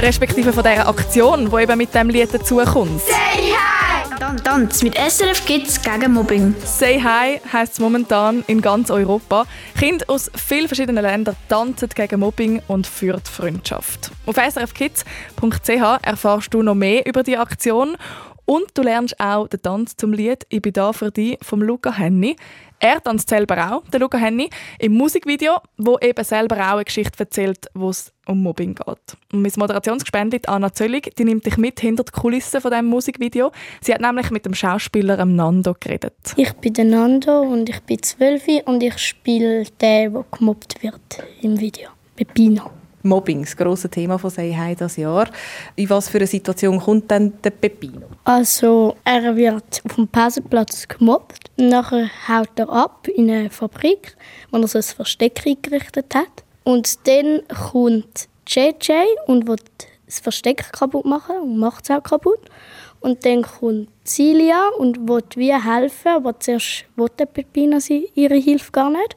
Respektive 0.09 0.51
von 0.51 0.63
dieser 0.63 0.87
Aktion, 0.87 1.51
die 1.51 1.61
eben 1.61 1.77
mit 1.77 1.93
diesem 1.93 2.09
Lied 2.09 2.33
dazukommt. 2.33 2.99
Say 2.99 3.53
hi! 3.53 3.89
Dann 4.19 4.37
Tanz 4.43 4.81
mit 4.81 4.95
SRF 4.95 5.45
Kids 5.45 5.79
gegen 5.79 6.13
Mobbing. 6.13 6.55
Say 6.65 6.99
Hi 6.99 7.39
heisst 7.53 7.73
es 7.73 7.79
momentan 7.79 8.43
in 8.47 8.59
ganz 8.59 8.89
Europa. 8.89 9.45
Kinder 9.77 10.03
aus 10.07 10.31
vielen 10.35 10.67
verschiedenen 10.67 11.03
Ländern 11.03 11.35
tanzen 11.47 11.89
gegen 11.89 12.19
Mobbing 12.19 12.59
und 12.67 12.87
für 12.87 13.17
die 13.17 13.31
Freundschaft. 13.31 14.09
Auf 14.25 14.35
srfkids.ch 14.35 15.99
erfährst 16.01 16.53
du 16.53 16.63
noch 16.63 16.73
mehr 16.73 17.05
über 17.05 17.21
die 17.21 17.37
Aktion 17.37 17.95
und 18.49 18.65
du 18.73 18.81
lernst 18.81 19.19
auch 19.19 19.47
den 19.47 19.61
Tanz 19.61 19.95
zum 19.95 20.11
Lied 20.11 20.43
«Ich 20.49 20.63
bin 20.63 20.73
da 20.73 20.91
für 20.91 21.11
dich» 21.11 21.37
vom 21.39 21.61
Luca 21.61 21.95
Henny. 21.95 22.35
Er 22.79 22.99
tanzt 22.99 23.29
selber 23.29 23.71
auch, 23.71 23.83
der 23.91 23.99
Luca 23.99 24.17
Henny, 24.17 24.49
im 24.79 24.93
Musikvideo, 24.93 25.57
wo 25.77 25.99
eben 25.99 26.23
selber 26.23 26.55
auch 26.55 26.77
eine 26.77 26.85
Geschichte 26.85 27.19
erzählt, 27.19 27.67
wo 27.75 27.91
es 27.91 28.11
um 28.25 28.41
Mobbing 28.41 28.73
geht. 28.73 29.17
Und 29.31 29.43
meine 29.43 29.53
Moderationsgespendin 29.55 30.41
Anna 30.47 30.73
Zöllig, 30.73 31.15
die 31.15 31.25
nimmt 31.25 31.45
dich 31.45 31.57
mit 31.57 31.79
hinter 31.79 32.03
die 32.03 32.11
Kulissen 32.11 32.59
von 32.59 32.71
diesem 32.71 32.87
Musikvideo. 32.87 33.51
Sie 33.81 33.93
hat 33.93 34.01
nämlich 34.01 34.31
mit 34.31 34.47
dem 34.47 34.55
Schauspieler 34.55 35.23
Nando 35.25 35.75
geredet. 35.79 36.15
Ich 36.35 36.53
bin 36.53 36.73
der 36.73 36.85
Nando 36.85 37.41
und 37.41 37.69
ich 37.69 37.81
bin 37.81 38.01
zwölf 38.01 38.47
und 38.65 38.81
ich 38.81 38.97
spiele 38.97 39.65
den, 39.79 40.11
der 40.11 40.25
gemobbt 40.31 40.81
wird 40.81 41.23
im 41.43 41.59
Video. 41.59 41.89
Pepino. 42.15 42.78
Mobbing, 43.03 43.41
das 43.41 43.55
grosse 43.55 43.89
Thema 43.89 44.17
von 44.17 44.29
«Sei 44.29 44.51
Hi» 44.51 44.75
dieses 44.75 44.97
Jahr. 44.97 45.29
In 45.75 45.89
was 45.89 46.09
für 46.09 46.17
eine 46.17 46.27
Situation 46.27 46.79
kommt 46.79 47.09
dann 47.09 47.33
der 47.41 47.51
Pepino? 47.51 48.07
Also, 48.25 48.95
er 49.03 49.35
wird 49.35 49.81
auf 49.85 49.95
dem 49.95 50.07
Pausenplatz 50.07 50.87
gemobbt. 50.87 51.51
Nachher 51.57 52.09
haut 52.27 52.57
er 52.57 52.69
ab 52.69 53.07
in 53.07 53.29
eine 53.29 53.49
Fabrik, 53.49 54.15
wo 54.51 54.57
er 54.57 54.67
so 54.67 54.79
ein 54.79 54.83
Versteck 54.83 55.45
eingerichtet 55.45 56.13
hat. 56.13 56.43
Und 56.63 57.07
dann 57.07 57.41
kommt 57.71 58.27
JJ 58.47 58.91
und 59.27 59.47
will 59.47 59.57
das 60.05 60.19
Versteck 60.19 60.71
kaputt 60.73 61.05
machen 61.05 61.37
und 61.37 61.57
macht 61.57 61.83
es 61.83 61.91
auch 61.91 62.03
kaputt. 62.03 62.39
Und 62.99 63.25
dann 63.25 63.43
kommt 63.43 63.89
Celia 64.05 64.69
und 64.77 65.07
will 65.07 65.23
wie 65.35 65.53
helfen, 65.53 66.09
aber 66.09 66.39
zuerst 66.39 66.85
will 66.95 67.79
sie 67.79 68.09
ihre 68.15 68.35
Hilfe 68.35 68.71
gar 68.71 68.89
nicht. 68.89 69.15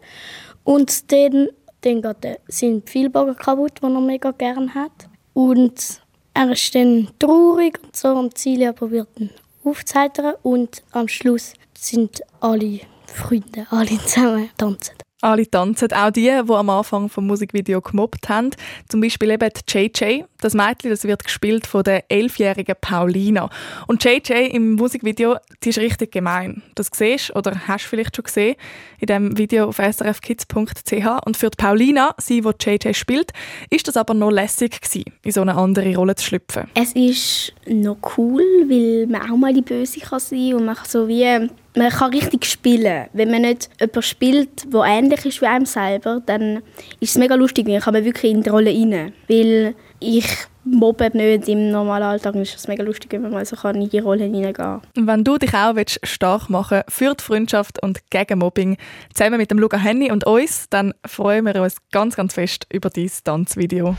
Und 0.65 1.11
dann, 1.11 1.49
dann 1.83 2.03
geht 2.03 2.41
sind 2.49 2.87
die 2.87 2.91
Pfeilbogen 2.91 3.37
kaputt, 3.37 3.81
die 3.81 3.87
er 3.87 4.01
mega 4.01 4.31
gerne 4.31 4.75
hat. 4.75 5.09
Und 5.35 6.01
er 6.35 6.51
ist 6.51 6.75
dann 6.75 7.09
traurig 7.19 7.79
und 7.83 7.95
so 7.95 8.09
und 8.09 8.37
Celia 8.39 8.73
probiert 8.73 9.09
ihn 9.19 9.31
aufzuheitern 9.65 10.35
und 10.43 10.83
am 10.93 11.09
Schluss 11.09 11.55
sind 11.77 12.23
alle 12.41 12.81
Freunde, 13.07 13.67
alle 13.71 13.99
zusammen 14.07 14.51
tanzen. 14.57 14.95
Alle 15.23 15.49
tanzen, 15.49 15.93
auch 15.93 16.11
die, 16.11 16.23
die 16.23 16.53
am 16.53 16.69
Anfang 16.69 17.09
vom 17.09 17.29
Musikvideo 17.29 17.81
gemobbt 17.81 18.29
haben. 18.29 18.51
Zum 18.89 19.01
Beispiel 19.01 19.31
eben 19.31 19.51
JJ. 19.69 20.25
Das 20.41 20.55
Mädchen 20.55 20.91
das 20.91 21.05
wird 21.05 21.23
gespielt 21.23 21.65
von 21.65 21.85
der 21.85 22.11
elfjährigen 22.11 22.75
Paulina. 22.81 23.49
Und 23.87 24.03
JJ 24.03 24.49
im 24.51 24.73
Musikvideo, 24.73 25.37
die 25.63 25.69
ist 25.69 25.79
richtig 25.79 26.11
gemein. 26.11 26.63
Das 26.75 26.91
siehst 26.93 27.37
oder 27.37 27.69
hast 27.69 27.85
du 27.85 27.91
vielleicht 27.91 28.17
schon 28.17 28.25
gesehen 28.25 28.57
in 28.99 29.07
dem 29.07 29.39
Video 29.39 29.69
auf 29.69 29.77
srfkids.ch. 29.77 31.07
Und 31.25 31.37
für 31.37 31.51
die 31.51 31.57
Paulina, 31.57 32.17
sie, 32.19 32.41
die 32.41 32.51
JJ 32.61 32.93
spielt, 32.95 33.33
ist 33.71 33.87
das 33.87 33.97
aber 33.97 34.15
noch 34.15 34.33
lässig 34.33 34.81
gewesen, 34.81 35.05
in 35.23 35.31
so 35.31 35.41
eine 35.41 35.55
andere 35.55 35.95
Rolle 35.95 36.17
zu 36.17 36.27
schlüpfen. 36.27 36.65
Es 36.75 36.95
ist 36.95 37.53
noch 37.69 37.99
cool, 38.17 38.43
weil 38.69 39.07
man 39.07 39.31
auch 39.31 39.37
mal 39.37 39.55
die 39.55 39.63
Böse 39.63 40.01
kann 40.01 40.19
sein 40.19 40.55
und 40.55 40.65
man 40.65 40.77
so 40.85 41.07
wie 41.07 41.49
man 41.75 41.91
kann 41.91 42.13
richtig 42.13 42.45
spielen. 42.45 43.07
Wenn 43.13 43.31
man 43.31 43.43
nicht 43.43 43.71
jemanden 43.81 44.03
spielt, 44.03 44.73
der 44.73 44.81
ähnlich 44.83 45.25
ist 45.25 45.41
wie 45.41 45.47
einem 45.47 45.67
selber, 45.67 46.23
dann 46.25 46.63
ist 47.01 47.11
es 47.11 47.19
mega 47.19 47.35
lustig, 47.35 47.67
dann 47.67 47.81
kann 47.81 47.95
man 47.95 48.05
wirklich 48.05 48.33
in 48.33 48.43
die 48.43 48.51
Rolle 48.51 48.71
rein. 48.71 49.13
Weil 49.29 49.75
ich 50.01 50.27
mobbe 50.65 51.11
nicht 51.15 51.49
im 51.49 51.71
normalen 51.71 52.05
Alltag, 52.05 52.35
ist 52.37 52.55
es 52.55 52.69
mega 52.69 52.83
lustig, 52.83 53.13
wenn 53.13 53.23
man 53.23 53.33
mal 53.33 53.45
so 53.45 53.57
kann 53.57 53.81
in 53.81 53.89
die 53.89 53.99
Rolle 53.99 54.25
hineingehen 54.25 54.81
Und 54.97 55.07
Wenn 55.07 55.25
du 55.25 55.39
dich 55.39 55.55
auch 55.55 55.75
willst, 55.75 56.01
stark 56.05 56.51
machen 56.51 56.83
für 56.89 57.15
die 57.15 57.23
Freundschaft 57.23 57.83
und 57.83 57.99
gegen 58.11 58.39
Mobbing, 58.39 58.77
zusammen 59.15 59.39
mit 59.39 59.51
dem 59.51 59.59
Luca 59.59 59.77
Henny 59.77 60.13
und 60.13 60.25
uns, 60.25 60.67
dann 60.71 60.95
freuen 61.05 61.45
wir 61.47 61.61
uns 61.61 61.77
ganz, 61.91 62.17
ganz 62.17 62.35
fest 62.35 62.67
über 62.73 62.91
dieses 62.91 63.25
Tanzvideo. 63.25 63.97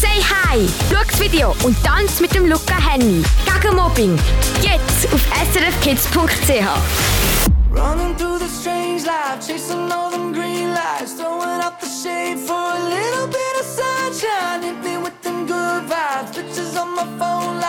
Say 0.00 0.22
hi! 0.22 0.66
Schau 0.88 1.04
das 1.06 1.20
Video 1.20 1.54
und 1.62 1.76
tanz 1.84 2.20
mit 2.20 2.34
dem 2.34 2.46
Luca 2.46 2.76
Henny. 2.80 3.22
Gegen 3.44 3.76
Mobbing. 3.76 4.18
Jetzt 4.62 5.12
auf 5.12 5.20
srfkids.ch. 5.52 6.64
Running 7.70 8.16
through 8.16 8.38
the 8.38 8.48
strange 8.48 9.04
life, 9.04 9.46
chasing 9.46 9.92
all 9.92 10.10
them 10.10 10.32
green 10.32 10.70
lights, 10.72 11.12
throwing 11.12 11.60
up 11.60 11.78
the 11.80 11.86
shade 11.86 12.38
for 12.38 12.54
a 12.54 12.80
little 12.88 13.26
bit 13.26 13.60
of 13.60 13.66
sunshine. 13.66 14.62
Hit 14.62 14.82
me 14.82 14.96
with 14.96 15.20
them 15.20 15.46
good 15.46 15.84
vibes, 15.86 16.80
on 16.80 16.94
my 16.96 17.04
phone 17.18 17.60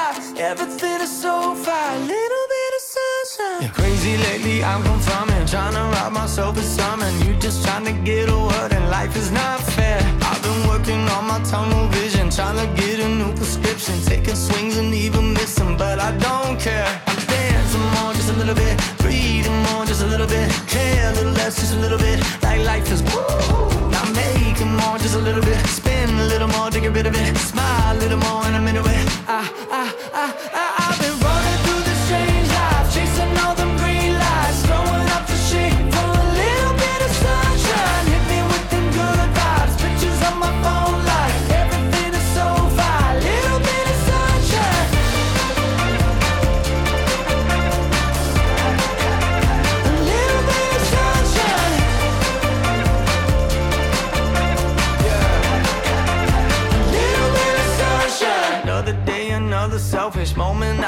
everything 0.41 1.01
is 1.01 1.21
so 1.21 1.55
fine. 1.55 2.07
Little 2.07 2.45
bit 2.49 2.61
sunshine. 2.91 3.61
You're 3.61 3.71
crazy 3.71 4.17
lately, 4.17 4.63
I'm 4.63 4.83
confirming. 4.83 5.45
Trying 5.47 5.75
to 5.79 5.83
rob 5.95 6.11
myself 6.13 6.57
of 6.57 6.63
something. 6.63 7.13
You 7.25 7.33
just 7.39 7.63
trying 7.65 7.85
to 7.85 7.93
get 7.93 8.29
a 8.29 8.37
word, 8.37 8.71
and 8.73 8.89
life 8.89 9.15
is 9.15 9.31
not 9.31 9.59
fair. 9.75 9.99
I've 10.29 10.41
been 10.43 10.67
working 10.67 11.01
on 11.15 11.23
my 11.31 11.39
tunnel 11.51 11.87
vision. 11.87 12.29
Trying 12.29 12.59
to 12.63 12.67
get 12.81 12.99
a 12.99 13.07
new 13.07 13.31
prescription. 13.35 13.95
Taking 14.11 14.35
swings 14.35 14.77
and 14.77 14.93
even 14.93 15.33
missing, 15.33 15.77
but 15.77 15.99
I 15.99 16.11
don't 16.17 16.59
care. 16.59 16.89
I'm 17.07 17.21
dancing 17.27 17.87
more, 17.95 18.13
just 18.13 18.29
a 18.29 18.37
little 18.41 18.55
bit. 18.55 18.75
Breathing 18.99 19.59
more, 19.67 19.85
just 19.85 20.03
a 20.03 20.07
little 20.07 20.27
bit. 20.27 20.47
Care 20.67 21.11
a 21.11 21.15
little 21.15 21.33
less, 21.33 21.55
just 21.61 21.73
a 21.73 21.79
little 21.79 21.99
bit. 21.99 22.19
Like 22.43 22.61
life 22.71 22.91
is 22.91 23.01
woo. 23.03 23.91
Now 23.93 24.05
making 24.23 24.73
more, 24.81 24.97
just 24.97 25.15
a 25.15 25.23
little 25.27 25.43
bit. 25.43 25.59
Spin 25.67 26.09
a 26.09 26.27
little 26.33 26.49
more 26.55 26.69
to 26.69 26.79
get 26.79 26.91
rid 26.93 27.07
of 27.07 27.15
it. 27.15 27.37
Smile 27.37 27.95
a 27.95 27.99
little 28.03 28.19
more, 28.25 28.43
and 28.47 28.55
I'm 28.57 28.67
into 28.67 28.81
it. 28.81 29.05
I, 29.27 29.39
I, 29.79 29.83
I, 30.13 30.25
I, 30.53 30.80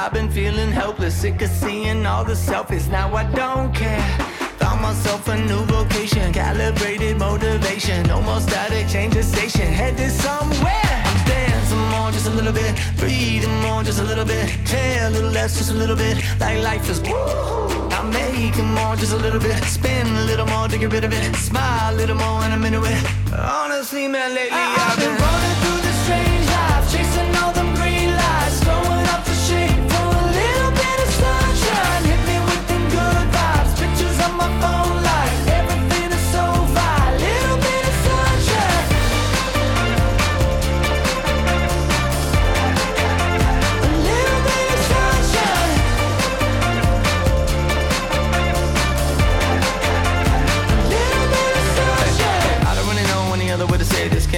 I've 0.03 0.11
been 0.11 0.29
feeling 0.29 0.69
helpless, 0.69 1.15
sick 1.15 1.41
of 1.41 1.49
seeing 1.49 2.05
all 2.05 2.25
the 2.25 2.33
selfies. 2.33 2.89
Now 2.89 3.15
I 3.15 3.23
don't 3.23 3.73
care. 3.73 4.05
Found 4.59 4.81
myself 4.81 5.29
a 5.29 5.37
new 5.37 5.63
vocation, 5.63 6.33
calibrated 6.33 7.17
motivation. 7.17 8.05
No 8.07 8.21
more 8.21 8.41
static, 8.41 8.89
change 8.89 9.13
the 9.13 9.23
station, 9.23 9.71
headed 9.71 10.11
somewhere. 10.11 11.03
I'm 11.05 11.25
dancing 11.25 11.87
more, 11.93 12.11
just 12.11 12.27
a 12.27 12.31
little 12.31 12.51
bit. 12.51 12.75
Breathing 12.97 13.61
more, 13.61 13.81
just 13.81 14.01
a 14.01 14.03
little 14.03 14.25
bit. 14.25 14.49
Care 14.65 15.07
a 15.07 15.09
little 15.09 15.31
less, 15.31 15.57
just 15.57 15.71
a 15.71 15.73
little 15.73 15.95
bit. 15.95 16.17
Like 16.37 16.61
life 16.61 16.89
is 16.89 16.99
woo. 16.99 17.87
I'm 17.95 18.09
making 18.11 18.73
more, 18.73 18.97
just 18.97 19.13
a 19.13 19.17
little 19.17 19.39
bit. 19.39 19.55
Spin 19.63 20.05
a 20.05 20.25
little 20.25 20.47
more 20.47 20.67
to 20.67 20.77
get 20.77 20.91
rid 20.91 21.05
of 21.05 21.13
it. 21.13 21.33
Smile 21.37 21.93
a 21.93 21.95
little 21.95 22.17
more, 22.17 22.43
and 22.43 22.51
I'm 22.51 22.65
into 22.65 22.83
it. 22.83 23.01
Honestly, 23.31 24.09
man, 24.09 24.35
lately 24.35 24.51
I, 24.51 24.91
I've 24.91 24.99
been 24.99 25.15
running 25.15 25.62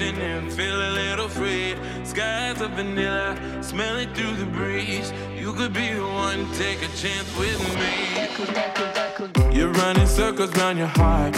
And 0.00 0.52
feel 0.52 0.76
a 0.76 0.90
little 0.90 1.28
free. 1.28 1.74
Skies 2.04 2.60
of 2.60 2.70
vanilla, 2.72 3.36
smell 3.60 3.96
it 3.98 4.14
through 4.14 4.36
the 4.36 4.46
breeze. 4.46 5.12
You 5.36 5.52
could 5.52 5.72
be 5.72 5.92
the 5.92 6.02
one, 6.02 6.46
take 6.52 6.82
a 6.82 6.88
chance 6.96 7.28
with 7.36 7.58
me. 7.80 9.52
You're 9.52 9.72
running 9.72 10.06
circles 10.06 10.54
round 10.56 10.78
your 10.78 10.86
heart. 10.86 11.34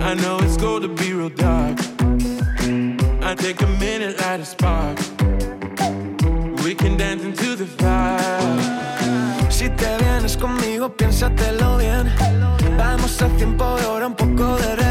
I 0.00 0.14
know 0.14 0.38
it's 0.40 0.56
cold 0.56 0.82
to 0.82 0.88
be 0.88 1.12
real 1.12 1.28
dark. 1.28 1.78
I 3.22 3.34
take 3.36 3.62
a 3.62 3.68
minute, 3.78 4.18
light 4.20 4.40
a 4.40 4.44
spark. 4.44 4.98
We 6.64 6.74
can 6.74 6.96
dance 6.96 7.22
into 7.22 7.54
the 7.54 7.66
fire. 7.66 9.50
Si 9.50 9.68
te 9.68 9.96
vienes 9.98 10.36
conmigo, 10.36 10.88
piénsatelo 10.96 11.78
bien. 11.78 12.10
Vamos 12.76 13.22
a 13.22 13.28
tiempo 13.36 13.76
de 13.76 13.86
hora, 13.86 14.06
un 14.08 14.14
poco 14.14 14.56
de 14.56 14.81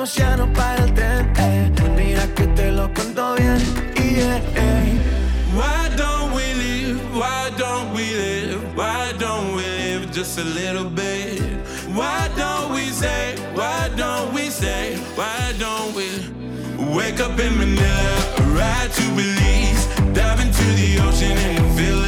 arrancamos 0.00 0.14
ya 0.14 0.52
para 0.54 0.84
el 0.84 0.94
tren. 0.94 1.32
eh. 1.36 1.70
Mira 1.96 2.26
que 2.34 2.46
te 2.48 2.72
lo 2.72 2.92
cuento 2.94 3.34
bien. 3.36 3.58
Yeah, 3.96 4.40
eh. 4.56 4.98
Why 5.54 5.88
don't 5.96 6.32
we 6.34 6.54
live? 6.54 6.98
Why 7.14 7.50
don't 7.58 7.92
we 7.94 8.04
live? 8.14 8.76
Why 8.76 9.12
don't 9.18 9.54
we 9.56 9.62
live 9.62 10.10
just 10.12 10.38
a 10.38 10.44
little 10.44 10.88
bit? 10.88 11.40
Why 11.94 12.28
don't 12.36 12.72
we 12.72 12.90
say? 12.90 13.34
Why 13.54 13.90
don't 13.96 14.32
we 14.32 14.50
say? 14.50 14.96
Why 15.16 15.52
don't 15.58 15.94
we 15.94 16.08
wake 16.94 17.20
up 17.20 17.38
in 17.38 17.58
Manila, 17.58 18.16
ride 18.56 18.90
to 18.92 19.04
Belize, 19.14 19.86
dive 20.14 20.40
into 20.40 20.64
the 20.76 20.98
ocean 21.06 21.36
and 21.36 21.78
feel 21.78 21.99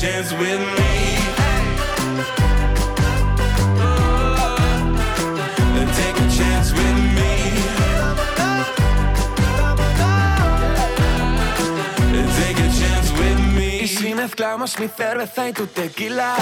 chance 0.00 0.32
with 0.32 0.60
me. 0.78 0.92
Take 5.98 6.16
a 6.16 6.28
chance 6.38 6.72
with 6.72 6.98
me. 7.16 7.32
Take 12.38 12.60
a 12.66 12.68
chance 12.80 13.12
with 13.12 13.40
me. 13.56 13.80
Y 13.82 13.88
si 13.88 14.14
mezclamos 14.14 14.78
mi 14.78 14.88
cerveza 14.88 15.48
y 15.48 15.52
tu 15.52 15.66
tequila 15.66 16.34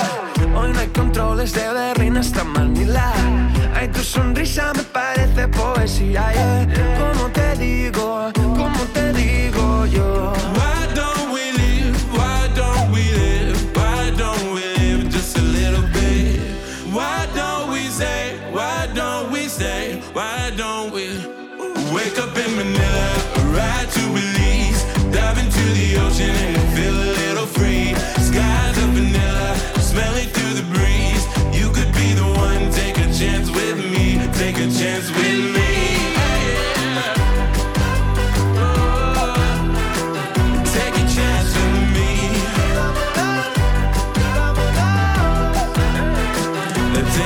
Hoy 0.54 0.70
no 0.72 0.78
hay 0.78 0.88
controles 0.88 1.52
de 1.52 1.68
Berlín 1.72 2.16
hasta 2.16 2.44
Manila 2.44 3.12
Ay, 3.74 3.88
tu 3.88 4.00
sonrisa 4.00 4.72
me 4.74 4.84
parece 4.84 5.48
poesía, 5.48 6.32
yeah 6.32 6.66
Como 6.98 7.28
te 7.30 7.56
digo, 7.56 8.30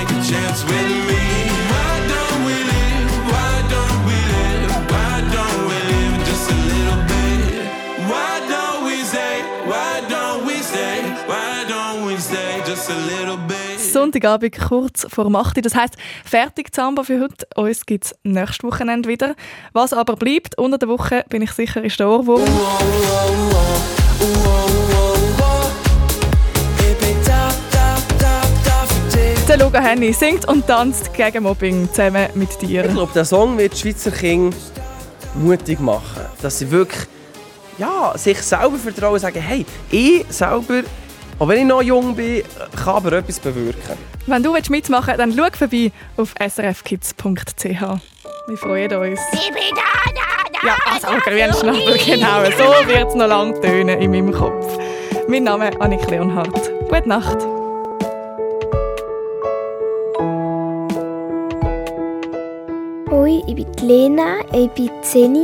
Take 0.02 0.10
a 0.10 0.22
chance 0.24 0.64
with 0.64 0.90
me. 1.08 1.22
Why 1.70 1.94
don't 2.12 2.44
we 2.44 2.56
live? 2.72 3.10
Why 3.30 3.54
don't 3.72 4.00
we 4.08 4.18
live? 4.34 4.72
Why 4.90 5.14
don't 5.30 5.60
we 5.68 5.78
live 5.92 6.14
just 6.26 6.50
a 6.50 6.58
little 6.72 7.02
bit? 7.06 7.62
Why 8.10 8.40
don't 8.48 8.84
we 8.84 8.96
say? 9.04 9.44
Why 9.64 10.02
don't 10.08 10.44
we 10.44 10.56
say? 10.60 11.04
Why 11.28 11.64
don't 11.68 12.04
we 12.04 12.16
say 12.16 12.62
just 12.66 12.90
a 12.90 12.98
little 13.12 13.36
bit? 13.46 13.78
So 13.78 14.00
Sonntagabend 14.00 14.58
kurz 14.58 15.06
vor 15.08 15.26
8 15.26 15.56
Uhr. 15.56 15.62
Das 15.62 15.76
heisst, 15.76 15.96
fertig 16.24 16.74
Zamba 16.74 17.04
für 17.04 17.20
heute. 17.20 17.46
Uns 17.54 17.86
gibt 17.86 18.06
es 18.06 18.14
nächstes 18.24 18.64
Wochenende 18.64 19.08
wieder. 19.08 19.36
Was 19.72 19.92
aber 19.92 20.16
bleibt, 20.16 20.58
unter 20.58 20.78
der 20.78 20.88
Woche 20.88 21.24
bin 21.28 21.42
ich 21.42 21.52
sicher, 21.52 21.84
ist 21.84 22.00
der 22.00 22.08
Ohrwurm. 22.08 22.42
Ich 22.42 24.01
Luca 29.62 29.80
Henny 29.80 30.12
singt 30.12 30.48
und 30.48 30.66
tanzt 30.66 31.14
gegen 31.14 31.44
Mobbing 31.44 31.88
zusammen 31.88 32.26
mit 32.34 32.60
dir. 32.60 32.84
Ich 32.84 32.90
glaube, 32.90 33.12
der 33.14 33.24
Song 33.24 33.56
wird 33.56 33.74
die 33.74 33.78
Schweizer 33.78 34.10
Kinder 34.10 34.56
mutig 35.36 35.78
machen. 35.78 36.22
Dass 36.42 36.58
sie 36.58 36.68
wirklich 36.68 37.06
ja, 37.78 38.12
sich 38.16 38.42
selber 38.42 38.76
vertrauen 38.76 39.14
und 39.14 39.20
sagen, 39.20 39.40
hey, 39.40 39.64
ich 39.88 40.24
selber, 40.30 40.82
auch 41.38 41.46
wenn 41.46 41.60
ich 41.60 41.64
noch 41.64 41.80
jung 41.80 42.16
bin, 42.16 42.42
kann 42.74 42.96
aber 42.96 43.12
etwas 43.12 43.38
bewirken. 43.38 43.96
Wenn 44.26 44.42
du 44.42 44.52
mitmachen 44.52 45.06
willst, 45.06 45.20
dann 45.20 45.32
schau 45.32 45.56
vorbei 45.56 45.92
auf 46.16 46.34
srfkids.ch. 46.40 47.64
Wir 47.64 48.56
freuen 48.56 48.92
uns. 48.96 49.20
Ich 49.32 49.48
bin 49.52 49.62
da, 49.76 50.10
da, 50.10 50.60
da. 50.60 50.66
Ja, 50.66 50.76
also 50.92 51.06
ein 51.06 51.20
Grünschnabel, 51.20 51.98
genau. 52.04 52.44
So 52.46 52.88
wird 52.88 53.08
es 53.10 53.14
noch 53.14 53.28
lang 53.28 53.54
tönen 53.62 54.00
in 54.00 54.10
meinem 54.10 54.32
Kopf. 54.32 54.76
Mein 55.28 55.44
Name 55.44 55.70
ist 55.70 55.80
Annik 55.80 56.10
Leonhardt. 56.10 56.72
Gute 56.88 57.08
Nacht. 57.08 57.61
Hoi, 63.12 63.42
ich 63.46 63.56
bin 63.56 63.66
Lena, 63.82 64.40
ich 64.54 64.70
bin 64.70 64.88
10, 65.02 65.36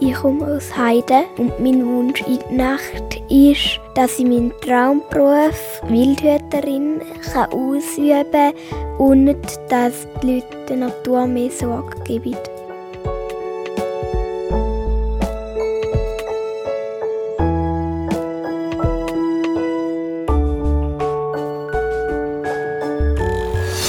ich 0.00 0.14
komme 0.14 0.56
aus 0.56 0.74
Heide 0.74 1.26
und 1.36 1.60
mein 1.60 1.86
Wunsch 1.86 2.22
in 2.22 2.38
der 2.38 2.52
Nacht 2.52 3.20
ist, 3.28 3.78
dass 3.94 4.18
ich 4.18 4.24
meinen 4.24 4.54
Traumberuf 4.62 5.82
Wildhüterin 5.86 7.02
kann 7.30 7.52
ausüben 7.52 8.24
kann 8.32 8.54
und 8.96 9.36
dass 9.68 10.06
die 10.22 10.36
Leute 10.36 10.64
der 10.66 10.76
Natur 10.78 11.26
mehr 11.26 11.50
Sorge 11.50 11.94
geben. 12.04 12.38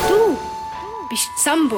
Du 0.09 0.37
bist 1.09 1.29
Sambo. 1.37 1.77